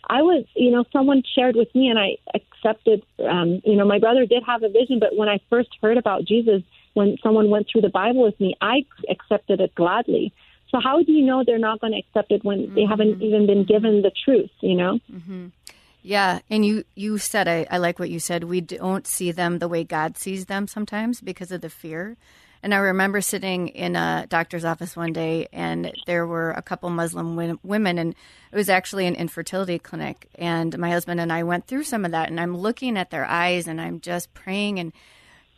I 0.08 0.22
was, 0.22 0.46
you 0.56 0.70
know, 0.70 0.84
someone 0.94 1.24
shared 1.36 1.56
with 1.56 1.74
me, 1.74 1.88
and 1.88 1.98
I 1.98 2.18
accepted. 2.36 3.02
Um, 3.28 3.62
you 3.66 3.76
know, 3.76 3.86
my 3.86 3.98
brother 3.98 4.26
did 4.28 4.44
have 4.44 4.62
a 4.62 4.70
vision, 4.70 5.00
but 5.00 5.16
when 5.16 5.30
I 5.30 5.40
first 5.50 5.70
heard 5.82 5.98
about 5.98 6.26
Jesus, 6.26 6.62
when 6.96 7.18
someone 7.22 7.50
went 7.50 7.68
through 7.70 7.82
the 7.82 7.90
Bible 7.90 8.24
with 8.24 8.40
me, 8.40 8.56
I 8.62 8.86
accepted 9.10 9.62
it 9.62 9.76
gladly. 9.76 10.34
So 10.70 10.80
how 10.82 11.04
do 11.04 11.12
you 11.12 11.24
know 11.24 11.44
they're 11.46 11.60
not 11.60 11.80
going 11.80 11.94
to 11.94 12.00
accept 12.00 12.32
it 12.32 12.44
when 12.44 12.74
they 12.74 12.86
haven't 12.86 13.22
even 13.22 13.46
been 13.46 13.64
given 13.64 14.02
the 14.02 14.12
truth? 14.26 14.50
You 14.62 14.76
know. 14.76 15.00
mhm 15.12 15.52
Yeah, 16.02 16.40
and 16.50 16.66
you 16.66 16.84
you 16.96 17.18
said 17.18 17.48
I, 17.48 17.68
I 17.70 17.78
like 17.78 18.00
what 18.00 18.10
you 18.10 18.20
said. 18.20 18.44
We 18.44 18.62
don't 18.62 19.06
see 19.06 19.32
them 19.32 19.60
the 19.60 19.68
way 19.68 19.84
God 19.84 20.18
sees 20.18 20.46
them 20.48 20.68
sometimes 20.68 21.22
because 21.22 21.52
of 21.52 21.62
the 21.62 21.70
fear. 21.70 22.18
And 22.64 22.74
I 22.74 22.78
remember 22.78 23.22
sitting 23.22 23.68
in 23.68 23.96
a 23.96 24.26
doctor's 24.28 24.66
office 24.66 24.96
one 24.96 25.14
day, 25.14 25.48
and 25.54 25.94
there 26.08 26.26
were 26.26 26.50
a 26.50 26.64
couple 26.64 26.90
Muslim 26.90 27.36
women, 27.62 28.00
and 28.00 28.16
it 28.52 28.56
was 28.56 28.70
actually 28.70 29.06
an 29.06 29.14
infertility 29.14 29.78
clinic. 29.78 30.28
And 30.34 30.76
my 30.80 30.90
husband 30.90 31.20
and 31.20 31.32
I 31.32 31.44
went 31.44 31.68
through 31.68 31.84
some 31.84 32.06
of 32.06 32.12
that, 32.12 32.30
and 32.30 32.40
I'm 32.40 32.58
looking 32.58 32.98
at 32.98 33.12
their 33.12 33.26
eyes, 33.26 33.68
and 33.68 33.80
I'm 33.80 34.00
just 34.02 34.34
praying, 34.34 34.80
and 34.80 34.94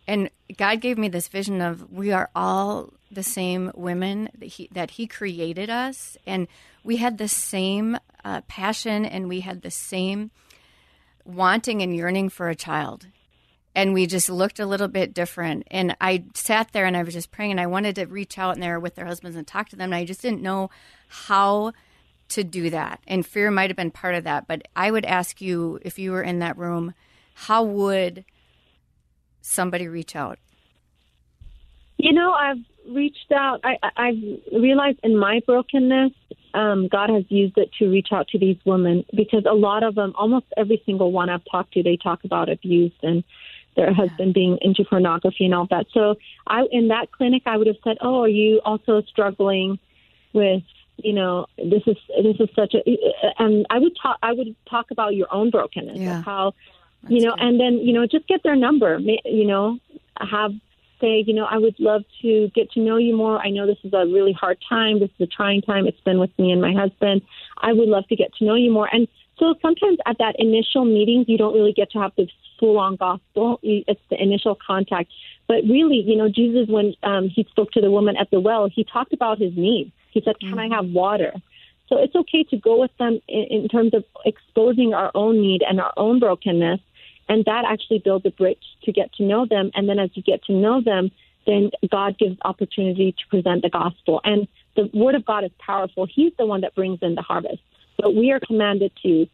and 0.08 0.30
God 0.58 0.82
gave 0.82 0.98
me 0.98 1.10
this 1.10 1.28
vision 1.28 1.62
of 1.62 1.92
we 1.92 2.12
are 2.12 2.30
all 2.36 2.94
the 3.12 3.24
same 3.24 3.72
women 3.76 4.30
that 4.38 4.46
He 4.46 4.70
that 4.72 4.92
He 4.92 5.08
created 5.08 5.70
us, 5.70 6.18
and 6.26 6.48
we 6.84 6.98
had 6.98 7.18
the 7.18 7.28
same 7.28 7.98
uh, 8.24 8.42
passion, 8.48 9.06
and 9.06 9.28
we 9.28 9.42
had 9.42 9.62
the 9.62 9.72
same 9.72 10.32
wanting 11.26 11.82
and 11.82 11.96
yearning 11.96 12.30
for 12.30 12.50
a 12.50 12.56
child 12.56 13.08
and 13.78 13.94
we 13.94 14.08
just 14.08 14.28
looked 14.28 14.60
a 14.60 14.66
little 14.66 14.88
bit 14.88 15.14
different. 15.14 15.68
And 15.70 15.96
I 16.02 16.24
sat 16.34 16.72
there 16.72 16.88
and 16.88 16.98
I 16.98 17.04
was 17.04 17.14
just 17.14 17.30
praying, 17.30 17.52
and 17.52 17.62
I 17.62 17.68
wanted 17.68 17.94
to 17.98 18.06
reach 18.06 18.40
out 18.40 18.56
in 18.56 18.60
there 18.60 18.80
with 18.80 18.96
their 18.96 19.06
husbands 19.06 19.38
and 19.38 19.46
talk 19.46 19.70
to 19.70 19.76
them. 19.76 19.94
And 19.94 19.96
I 19.96 20.04
just 20.04 20.24
didn't 20.24 20.42
know 20.42 20.72
how 21.08 21.74
to 22.30 22.44
do 22.44 22.72
that. 22.72 23.02
And 23.08 23.24
fear 23.24 23.52
might 23.52 23.70
have 23.70 23.78
been 23.78 23.92
part 23.92 24.16
of 24.16 24.24
that. 24.24 24.48
But 24.48 24.68
I 24.76 24.90
would 24.90 25.06
ask 25.06 25.42
you 25.42 25.78
if 25.84 26.00
you 26.00 26.12
were 26.12 26.24
in 26.24 26.40
that 26.40 26.58
room, 26.58 26.96
how 27.36 27.62
would 27.62 28.26
somebody 29.48 29.88
reach 29.88 30.16
out? 30.16 30.40
You 31.98 32.14
know, 32.14 32.32
I've 32.32 32.58
reached 32.90 33.32
out. 33.32 33.60
I, 33.64 33.78
I've 33.96 34.22
realized 34.54 35.00
in 35.04 35.18
my 35.18 35.42
brokenness, 35.46 36.12
um, 36.54 36.88
God 36.88 37.10
has 37.10 37.24
used 37.30 37.58
it 37.58 37.72
to 37.80 37.90
reach 37.90 38.10
out 38.12 38.28
to 38.30 38.40
these 38.40 38.58
women 38.66 39.04
because 39.16 39.44
a 39.50 39.54
lot 39.54 39.84
of 39.84 39.96
them, 39.96 40.14
almost 40.16 40.46
every 40.56 40.82
single 40.86 41.12
one 41.12 41.30
I've 41.30 41.44
talked 41.52 41.74
to, 41.74 41.84
they 41.84 41.98
talk 41.98 42.24
about 42.24 42.50
abuse 42.50 42.94
and 43.02 43.24
their 43.76 43.94
husband 43.94 44.34
being 44.34 44.58
into 44.62 44.84
pornography 44.84 45.46
and 45.46 45.54
all 45.54 45.68
that. 45.70 45.88
So, 45.94 46.16
I 46.48 46.64
in 46.72 46.88
that 46.90 47.12
clinic, 47.12 47.44
I 47.46 47.58
would 47.58 47.68
have 47.68 47.76
said, 47.84 47.98
"Oh, 48.02 48.22
are 48.22 48.28
you 48.28 48.60
also 48.66 49.02
struggling 49.02 49.80
with?" 50.34 50.64
You 50.98 51.14
know, 51.14 51.46
this 51.58 51.84
is 51.86 51.98
this 52.24 52.38
is 52.40 52.50
such 52.56 52.74
a, 52.74 52.82
and 53.38 53.68
I 53.70 53.78
would 53.78 53.96
talk. 54.02 54.18
I 54.24 54.34
would 54.34 54.56
talk 54.68 54.90
about 54.90 55.14
your 55.14 55.32
own 55.32 55.52
brokenness, 55.52 55.98
Yeah. 56.00 56.20
of 56.20 56.26
how, 57.04 57.10
you 57.10 57.26
know, 57.26 57.36
and 57.38 57.60
then 57.60 57.80
you 57.80 57.94
know, 57.94 58.06
just 58.06 58.28
get 58.28 58.44
their 58.44 58.56
number. 58.56 59.00
You 59.00 59.48
know, 59.48 59.80
have 60.20 60.52
say, 61.00 61.24
you 61.26 61.34
know, 61.34 61.46
I 61.46 61.58
would 61.58 61.80
love 61.80 62.04
to 62.22 62.50
get 62.56 62.72
to 62.72 62.80
know 62.80 62.98
you 62.98 63.16
more. 63.16 63.40
I 63.40 63.50
know 63.50 63.68
this 63.68 63.78
is 63.84 63.94
a 63.94 64.06
really 64.06 64.34
hard 64.34 64.58
time. 64.68 65.00
This 65.00 65.10
is 65.20 65.22
a 65.22 65.28
trying 65.28 65.62
time. 65.62 65.88
It's 65.88 66.00
been 66.02 66.20
with 66.20 66.32
me 66.40 66.52
and 66.52 66.62
my 66.62 66.74
husband. 66.74 67.22
I 67.58 67.74
would 67.74 67.88
love 67.88 68.08
to 68.08 68.16
get 68.16 68.34
to 68.36 68.46
know 68.46 68.56
you 68.56 68.72
more. 68.72 68.90
And 68.92 69.08
so 69.38 69.56
sometimes 69.62 70.00
at 70.06 70.18
that 70.20 70.36
initial 70.40 70.86
meeting, 70.86 71.26
you 71.28 71.38
don't 71.38 71.54
really 71.54 71.74
get 71.74 71.92
to 71.92 72.00
have 72.00 72.12
the 72.18 72.28
full 72.60 72.80
on 72.80 72.96
gospel. 72.96 73.60
It's 73.62 74.02
the 74.10 74.22
initial 74.22 74.58
contact. 74.66 75.12
But 75.48 75.64
really, 75.64 76.04
you 76.06 76.16
know, 76.16 76.30
Jesus, 76.30 76.68
when 76.68 76.96
um, 77.04 77.30
he 77.30 77.46
spoke 77.50 77.72
to 77.72 77.82
the 77.82 77.92
woman 77.92 78.18
at 78.18 78.30
the 78.32 78.40
well, 78.40 78.68
he 78.74 78.84
talked 78.84 79.14
about 79.14 79.40
his 79.40 79.56
need. 79.56 79.92
He 80.12 80.22
said, 80.22 80.40
Can 80.40 80.58
I 80.58 80.76
have 80.76 80.86
water? 80.86 81.34
So 81.90 81.98
it's 81.98 82.16
okay 82.16 82.44
to 82.44 82.58
go 82.58 82.80
with 82.80 82.96
them 82.98 83.20
in, 83.28 83.44
in 83.50 83.68
terms 83.68 83.94
of 83.94 84.04
exposing 84.26 84.94
our 84.94 85.12
own 85.16 85.42
need 85.42 85.64
and 85.68 85.80
our 85.80 85.94
own 85.98 86.20
brokenness. 86.20 86.80
And 87.30 87.44
that 87.46 87.66
actually 87.68 88.00
builds 88.00 88.26
a 88.26 88.32
bridge 88.32 88.64
to 88.84 88.92
get 88.92 89.14
to 89.14 89.24
know 89.24 89.46
them. 89.46 89.72
And 89.74 89.88
then 89.90 90.00
as 90.00 90.10
you 90.14 90.24
get 90.24 90.44
to 90.46 90.54
know 90.54 90.82
them, 90.82 91.12
then 91.46 91.72
God 91.90 92.18
gives 92.18 92.38
opportunity 92.44 93.14
to 93.14 93.28
present 93.30 93.62
the 93.62 93.70
gospel. 93.70 94.22
And 94.24 94.48
the 94.76 94.90
word 94.94 95.16
of 95.16 95.26
God 95.26 95.44
is 95.44 95.52
powerful. 95.60 96.06
He's 96.06 96.34
the 96.38 96.46
one 96.46 96.62
that 96.62 96.76
brings 96.76 97.00
in 97.02 97.16
the 97.16 97.22
harvest. 97.22 97.62
But 97.98 98.16
we 98.16 98.32
are 98.32 98.40
commanded 98.40 98.92
to 99.04 99.28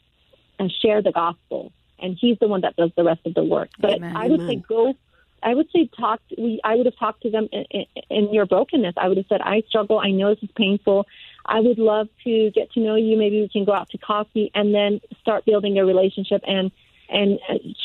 uh, 0.60 0.68
share 0.82 1.02
the 1.02 1.12
gospel. 1.12 1.72
And 2.00 2.18
he's 2.20 2.38
the 2.40 2.48
one 2.48 2.62
that 2.62 2.76
does 2.76 2.92
the 2.96 3.04
rest 3.04 3.22
of 3.26 3.34
the 3.34 3.44
work. 3.44 3.70
But 3.80 3.96
Amen. 3.96 4.16
I 4.16 4.28
would 4.28 4.42
say 4.48 4.56
go 4.56 4.96
I 5.44 5.54
would 5.54 5.70
say 5.72 5.90
talk. 5.98 6.22
We, 6.38 6.60
I 6.64 6.76
would 6.76 6.86
have 6.86 6.98
talked 6.98 7.24
to 7.24 7.30
them 7.30 7.50
in, 7.52 7.66
in, 7.70 7.86
in 8.10 8.34
your 8.34 8.46
brokenness. 8.46 8.96
I 8.98 9.08
would 9.08 9.18
have 9.18 9.26
said, 9.28 9.42
"I 9.42 9.64
struggle. 9.68 10.00
I 10.00 10.12
know 10.12 10.34
this 10.34 10.44
is 10.44 10.50
painful. 10.56 11.06
I 11.46 11.60
would 11.60 11.78
love 11.78 12.08
to 12.24 12.52
get 12.52 12.72
to 12.74 12.80
know 12.80 12.96
you. 12.96 13.18
Maybe 13.18 13.42
we 13.42 13.50
can 13.50 13.66
go 13.66 13.74
out 13.74 13.90
to 13.90 13.98
coffee 13.98 14.52
and 14.56 14.74
then 14.74 15.02
start 15.22 15.46
building 15.46 15.78
a 15.78 15.86
relationship 15.86 16.42
and 16.48 16.72
and 17.10 17.40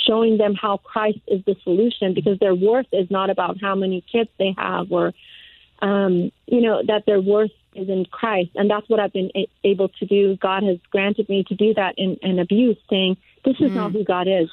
showing 0.07 0.39
them 0.39 0.55
how 0.55 0.79
Christ 0.79 1.19
is 1.27 1.45
the 1.45 1.57
solution 1.65 2.15
because 2.15 2.39
their 2.39 2.55
worth 2.55 2.87
is 2.93 3.11
not 3.11 3.31
about 3.31 3.61
how 3.61 3.75
many 3.75 4.03
kids 4.11 4.31
they 4.39 4.55
have 4.57 4.91
or 4.93 5.13
um, 5.81 6.33
you 6.47 6.61
know 6.61 6.83
that 6.87 7.05
their 7.07 7.21
worth 7.21 7.51
is 7.75 7.89
in 7.89 8.05
Christ, 8.07 8.51
and 8.55 8.71
that's 8.71 8.89
what 8.89 9.01
I've 9.01 9.13
been 9.13 9.31
a- 9.37 9.49
able 9.65 9.89
to 9.89 10.07
do. 10.07 10.37
God 10.37 10.63
has 10.65 10.79
granted 10.91 11.29
me 11.29 11.45
to 11.49 11.55
do 11.55 11.75
that 11.75 11.95
in, 11.97 12.17
in 12.23 12.39
abuse, 12.39 12.79
saying 12.91 13.17
this 13.45 13.57
is 13.61 13.75
not 13.75 13.93
who 13.93 14.05
God 14.05 14.27
is. 14.27 14.49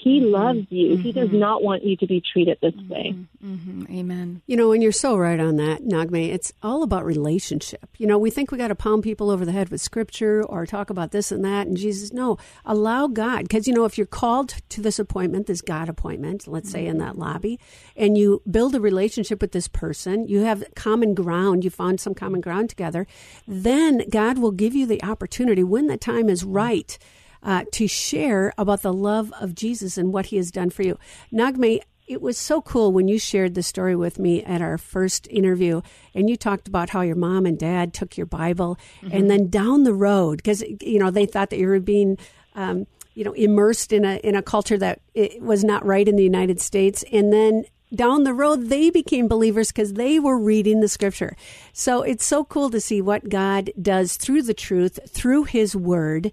He 0.00 0.20
loves 0.20 0.66
you. 0.70 0.96
He 0.96 1.12
does 1.12 1.28
mm-hmm. 1.28 1.40
not 1.40 1.62
want 1.62 1.84
you 1.84 1.96
to 1.96 2.06
be 2.06 2.20
treated 2.20 2.58
this 2.62 2.74
way. 2.88 3.16
hmm 3.40 3.84
Amen. 3.90 4.42
You 4.46 4.56
know, 4.56 4.72
and 4.72 4.82
you're 4.82 4.92
so 4.92 5.16
right 5.16 5.40
on 5.40 5.56
that, 5.56 5.82
Naghmeh. 5.82 6.28
It's 6.32 6.52
all 6.62 6.82
about 6.82 7.04
relationship. 7.04 7.88
You 7.98 8.06
know, 8.06 8.16
we 8.16 8.30
think 8.30 8.52
we 8.52 8.58
got 8.58 8.68
to 8.68 8.74
pound 8.74 9.02
people 9.02 9.28
over 9.28 9.44
the 9.44 9.52
head 9.52 9.70
with 9.70 9.80
scripture 9.80 10.44
or 10.44 10.66
talk 10.66 10.90
about 10.90 11.10
this 11.10 11.32
and 11.32 11.44
that. 11.44 11.66
And 11.66 11.76
Jesus, 11.76 12.12
no, 12.12 12.38
allow 12.64 13.08
God. 13.08 13.42
Because, 13.42 13.66
you 13.66 13.74
know, 13.74 13.84
if 13.86 13.98
you're 13.98 14.06
called 14.06 14.54
to 14.68 14.80
this 14.80 14.98
appointment, 14.98 15.46
this 15.46 15.62
God 15.62 15.88
appointment, 15.88 16.46
let's 16.46 16.70
say 16.70 16.86
in 16.86 16.98
that 16.98 17.12
mm-hmm. 17.12 17.22
lobby, 17.22 17.60
and 17.96 18.16
you 18.16 18.40
build 18.48 18.74
a 18.74 18.80
relationship 18.80 19.40
with 19.40 19.52
this 19.52 19.66
person, 19.66 20.28
you 20.28 20.40
have 20.40 20.62
common 20.76 21.14
ground, 21.14 21.64
you 21.64 21.70
found 21.70 22.00
some 22.00 22.14
common 22.14 22.40
ground 22.40 22.70
together, 22.70 23.06
then 23.48 24.04
God 24.10 24.38
will 24.38 24.52
give 24.52 24.74
you 24.74 24.86
the 24.86 25.02
opportunity 25.02 25.64
when 25.64 25.88
the 25.88 25.96
time 25.96 26.28
is 26.28 26.44
right 26.44 26.98
uh, 27.42 27.64
to 27.72 27.86
share 27.86 28.52
about 28.58 28.82
the 28.82 28.92
love 28.92 29.32
of 29.40 29.54
Jesus 29.54 29.98
and 29.98 30.12
what 30.12 30.26
he 30.26 30.36
has 30.36 30.50
done 30.50 30.70
for 30.70 30.82
you. 30.82 30.98
Naghmeh, 31.32 31.80
it 32.06 32.22
was 32.22 32.38
so 32.38 32.62
cool 32.62 32.92
when 32.92 33.06
you 33.06 33.18
shared 33.18 33.54
the 33.54 33.62
story 33.62 33.94
with 33.94 34.18
me 34.18 34.42
at 34.44 34.62
our 34.62 34.78
first 34.78 35.28
interview 35.28 35.82
and 36.14 36.30
you 36.30 36.36
talked 36.36 36.66
about 36.66 36.90
how 36.90 37.02
your 37.02 37.16
mom 37.16 37.44
and 37.44 37.58
dad 37.58 37.92
took 37.92 38.16
your 38.16 38.26
Bible 38.26 38.78
and 39.12 39.30
then 39.30 39.48
down 39.50 39.84
the 39.84 39.92
road, 39.92 40.38
because, 40.38 40.62
you 40.80 40.98
know, 40.98 41.10
they 41.10 41.26
thought 41.26 41.50
that 41.50 41.58
you 41.58 41.68
were 41.68 41.80
being. 41.80 42.18
Um, 42.54 42.86
you 43.14 43.24
know, 43.24 43.32
immersed 43.32 43.92
in 43.92 44.04
a 44.04 44.18
in 44.18 44.36
a 44.36 44.42
culture 44.42 44.78
that 44.78 45.00
it 45.12 45.42
was 45.42 45.64
not 45.64 45.84
right 45.84 46.06
in 46.06 46.14
the 46.14 46.22
United 46.22 46.60
States, 46.60 47.04
and 47.10 47.32
then 47.32 47.64
down 47.92 48.22
the 48.22 48.32
road 48.32 48.68
they 48.68 48.90
became 48.90 49.26
believers 49.26 49.72
because 49.72 49.94
they 49.94 50.20
were 50.20 50.38
reading 50.38 50.78
the 50.78 50.86
scripture. 50.86 51.36
So 51.72 52.02
it's 52.02 52.24
so 52.24 52.44
cool 52.44 52.70
to 52.70 52.80
see 52.80 53.02
what 53.02 53.28
God 53.28 53.72
does 53.82 54.16
through 54.16 54.42
the 54.42 54.54
truth, 54.54 55.00
through 55.08 55.44
His 55.44 55.74
Word, 55.74 56.30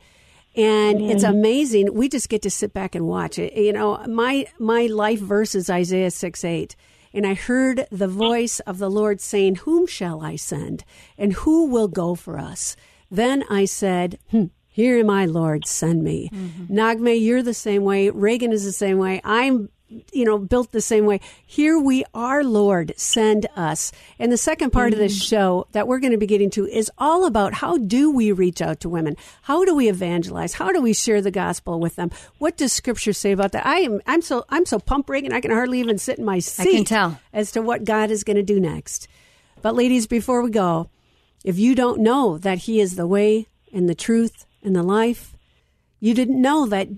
and 0.56 1.02
it's 1.02 1.24
amazing. 1.24 1.94
We 1.94 2.10
just 2.10 2.30
get 2.30 2.42
to 2.44 2.50
sit 2.50 2.74
back 2.74 2.96
and 2.96 3.08
watch 3.08 3.38
it. 3.40 3.54
You 3.54 3.74
know, 3.74 3.98
my 4.08 4.46
my 4.60 4.88
life 4.88 5.20
verse 5.20 5.56
is 5.56 5.70
Isaiah 5.70 6.12
six 6.12 6.44
eight. 6.44 6.76
And 7.14 7.26
I 7.26 7.34
heard 7.34 7.88
the 7.92 8.10
voice 8.10 8.60
of 8.62 8.78
the 8.78 8.90
Lord 8.92 9.22
saying, 9.22 9.56
Whom 9.56 9.88
shall 9.88 10.22
I 10.22 10.36
send? 10.36 10.84
And 11.18 11.32
who 11.32 11.68
will 11.68 11.88
go 11.88 12.14
for 12.14 12.38
us? 12.38 12.76
Then 13.10 13.46
I 13.50 13.64
said, 13.64 14.20
hmm, 14.32 14.48
Here 14.68 15.00
am 15.00 15.10
I, 15.10 15.26
Lord, 15.26 15.66
send 15.66 16.04
me. 16.04 16.30
Naghmeh, 16.70 17.22
you're 17.24 17.42
the 17.42 17.54
same 17.54 17.84
way. 17.86 18.10
Reagan 18.10 18.52
is 18.52 18.66
the 18.66 18.74
same 18.74 18.98
way. 18.98 19.22
I'm 19.24 19.70
you 19.88 20.26
know, 20.26 20.38
built 20.38 20.72
the 20.72 20.82
same 20.82 21.06
way. 21.06 21.20
Here 21.46 21.80
we 21.80 22.04
are, 22.14 22.44
Lord, 22.44 22.94
send 22.98 23.48
us. 23.56 23.92
And 24.18 24.32
the 24.32 24.38
second 24.38 24.72
part 24.72 24.94
of 24.94 25.00
this 25.00 25.14
mm-hmm. 25.14 25.36
show 25.36 25.68
that 25.74 25.88
we're 25.88 26.00
going 26.00 26.12
to 26.12 26.18
be 26.18 26.26
getting 26.26 26.50
to 26.52 26.66
is 26.66 26.92
all 26.98 27.26
about 27.26 27.54
how 27.54 27.78
do 27.78 28.12
we 28.12 28.32
reach 28.32 28.62
out 28.62 28.80
to 28.82 28.90
women? 28.90 29.16
How 29.44 29.64
do 29.64 29.76
we 29.76 29.88
evangelize? 29.88 30.54
How 30.54 30.72
do 30.72 30.82
we 30.82 30.94
share 30.94 31.22
the 31.22 31.32
gospel 31.32 31.80
with 31.80 31.96
them? 31.96 32.10
What 32.40 32.58
does 32.58 32.74
scripture 32.74 33.14
say 33.14 33.32
about 33.32 33.52
that? 33.52 33.66
I 33.66 33.80
am 33.80 34.02
I'm 34.08 34.22
so 34.22 34.46
I'm 34.50 34.66
so 34.66 34.80
pumped 34.80 35.10
Reagan, 35.10 35.34
I 35.34 35.42
can 35.42 35.52
hardly 35.52 35.80
even 35.80 35.98
sit 35.98 36.18
in 36.18 36.26
my 36.26 36.40
seat 36.40 36.68
I 36.68 36.72
can 36.72 36.86
tell. 36.86 37.20
as 37.32 37.52
to 37.52 37.62
what 37.62 37.84
God 37.84 38.10
is 38.10 38.24
going 38.24 38.38
to 38.38 38.44
do 38.44 38.60
next. 38.60 39.08
But 39.62 39.76
ladies, 39.76 40.08
before 40.08 40.42
we 40.42 40.50
go, 40.50 40.90
if 41.44 41.60
you 41.60 41.76
don't 41.76 42.02
know 42.02 42.38
that 42.40 42.60
he 42.60 42.80
is 42.80 42.96
the 42.96 43.08
way 43.08 43.48
and 43.72 43.88
the 43.88 43.96
truth 43.96 44.46
and 44.64 44.76
the 44.76 44.84
life, 44.84 45.36
you 46.00 46.14
didn't 46.14 46.42
know 46.42 46.66
that 46.66 46.90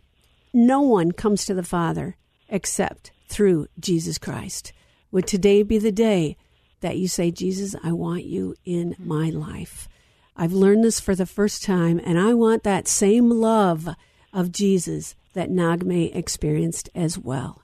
no 0.53 0.81
one 0.81 1.11
comes 1.11 1.45
to 1.45 1.53
the 1.53 1.63
Father 1.63 2.15
except 2.49 3.11
through 3.27 3.67
Jesus 3.79 4.17
Christ. 4.17 4.73
Would 5.11 5.27
today 5.27 5.63
be 5.63 5.77
the 5.77 5.91
day 5.91 6.37
that 6.81 6.97
you 6.97 7.07
say, 7.07 7.31
Jesus, 7.31 7.75
I 7.83 7.91
want 7.91 8.25
you 8.25 8.55
in 8.65 8.95
my 8.99 9.29
life? 9.29 9.87
I've 10.35 10.53
learned 10.53 10.83
this 10.83 10.99
for 10.99 11.15
the 11.15 11.25
first 11.25 11.63
time, 11.63 11.99
and 12.03 12.19
I 12.19 12.33
want 12.33 12.63
that 12.63 12.87
same 12.87 13.29
love 13.29 13.89
of 14.31 14.51
Jesus 14.51 15.15
that 15.33 15.49
Naghmeh 15.49 16.15
experienced 16.15 16.89
as 16.93 17.17
well. 17.17 17.63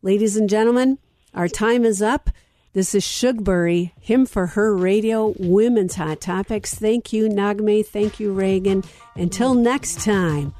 Ladies 0.00 0.36
and 0.36 0.48
gentlemen, 0.48 0.98
our 1.34 1.48
time 1.48 1.84
is 1.84 2.00
up. 2.00 2.30
This 2.72 2.94
is 2.94 3.04
Shug 3.04 3.44
Bury, 3.44 3.92
Him 4.00 4.24
for 4.24 4.46
Her 4.46 4.76
Radio, 4.76 5.34
Women's 5.38 5.96
Hot 5.96 6.20
Topics. 6.20 6.74
Thank 6.74 7.12
you, 7.12 7.28
Nagme. 7.28 7.84
Thank 7.84 8.20
you, 8.20 8.32
Reagan. 8.32 8.84
Until 9.16 9.54
next 9.54 10.04
time, 10.04 10.54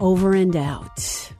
over 0.00 0.32
and 0.32 0.56
out. 0.56 1.32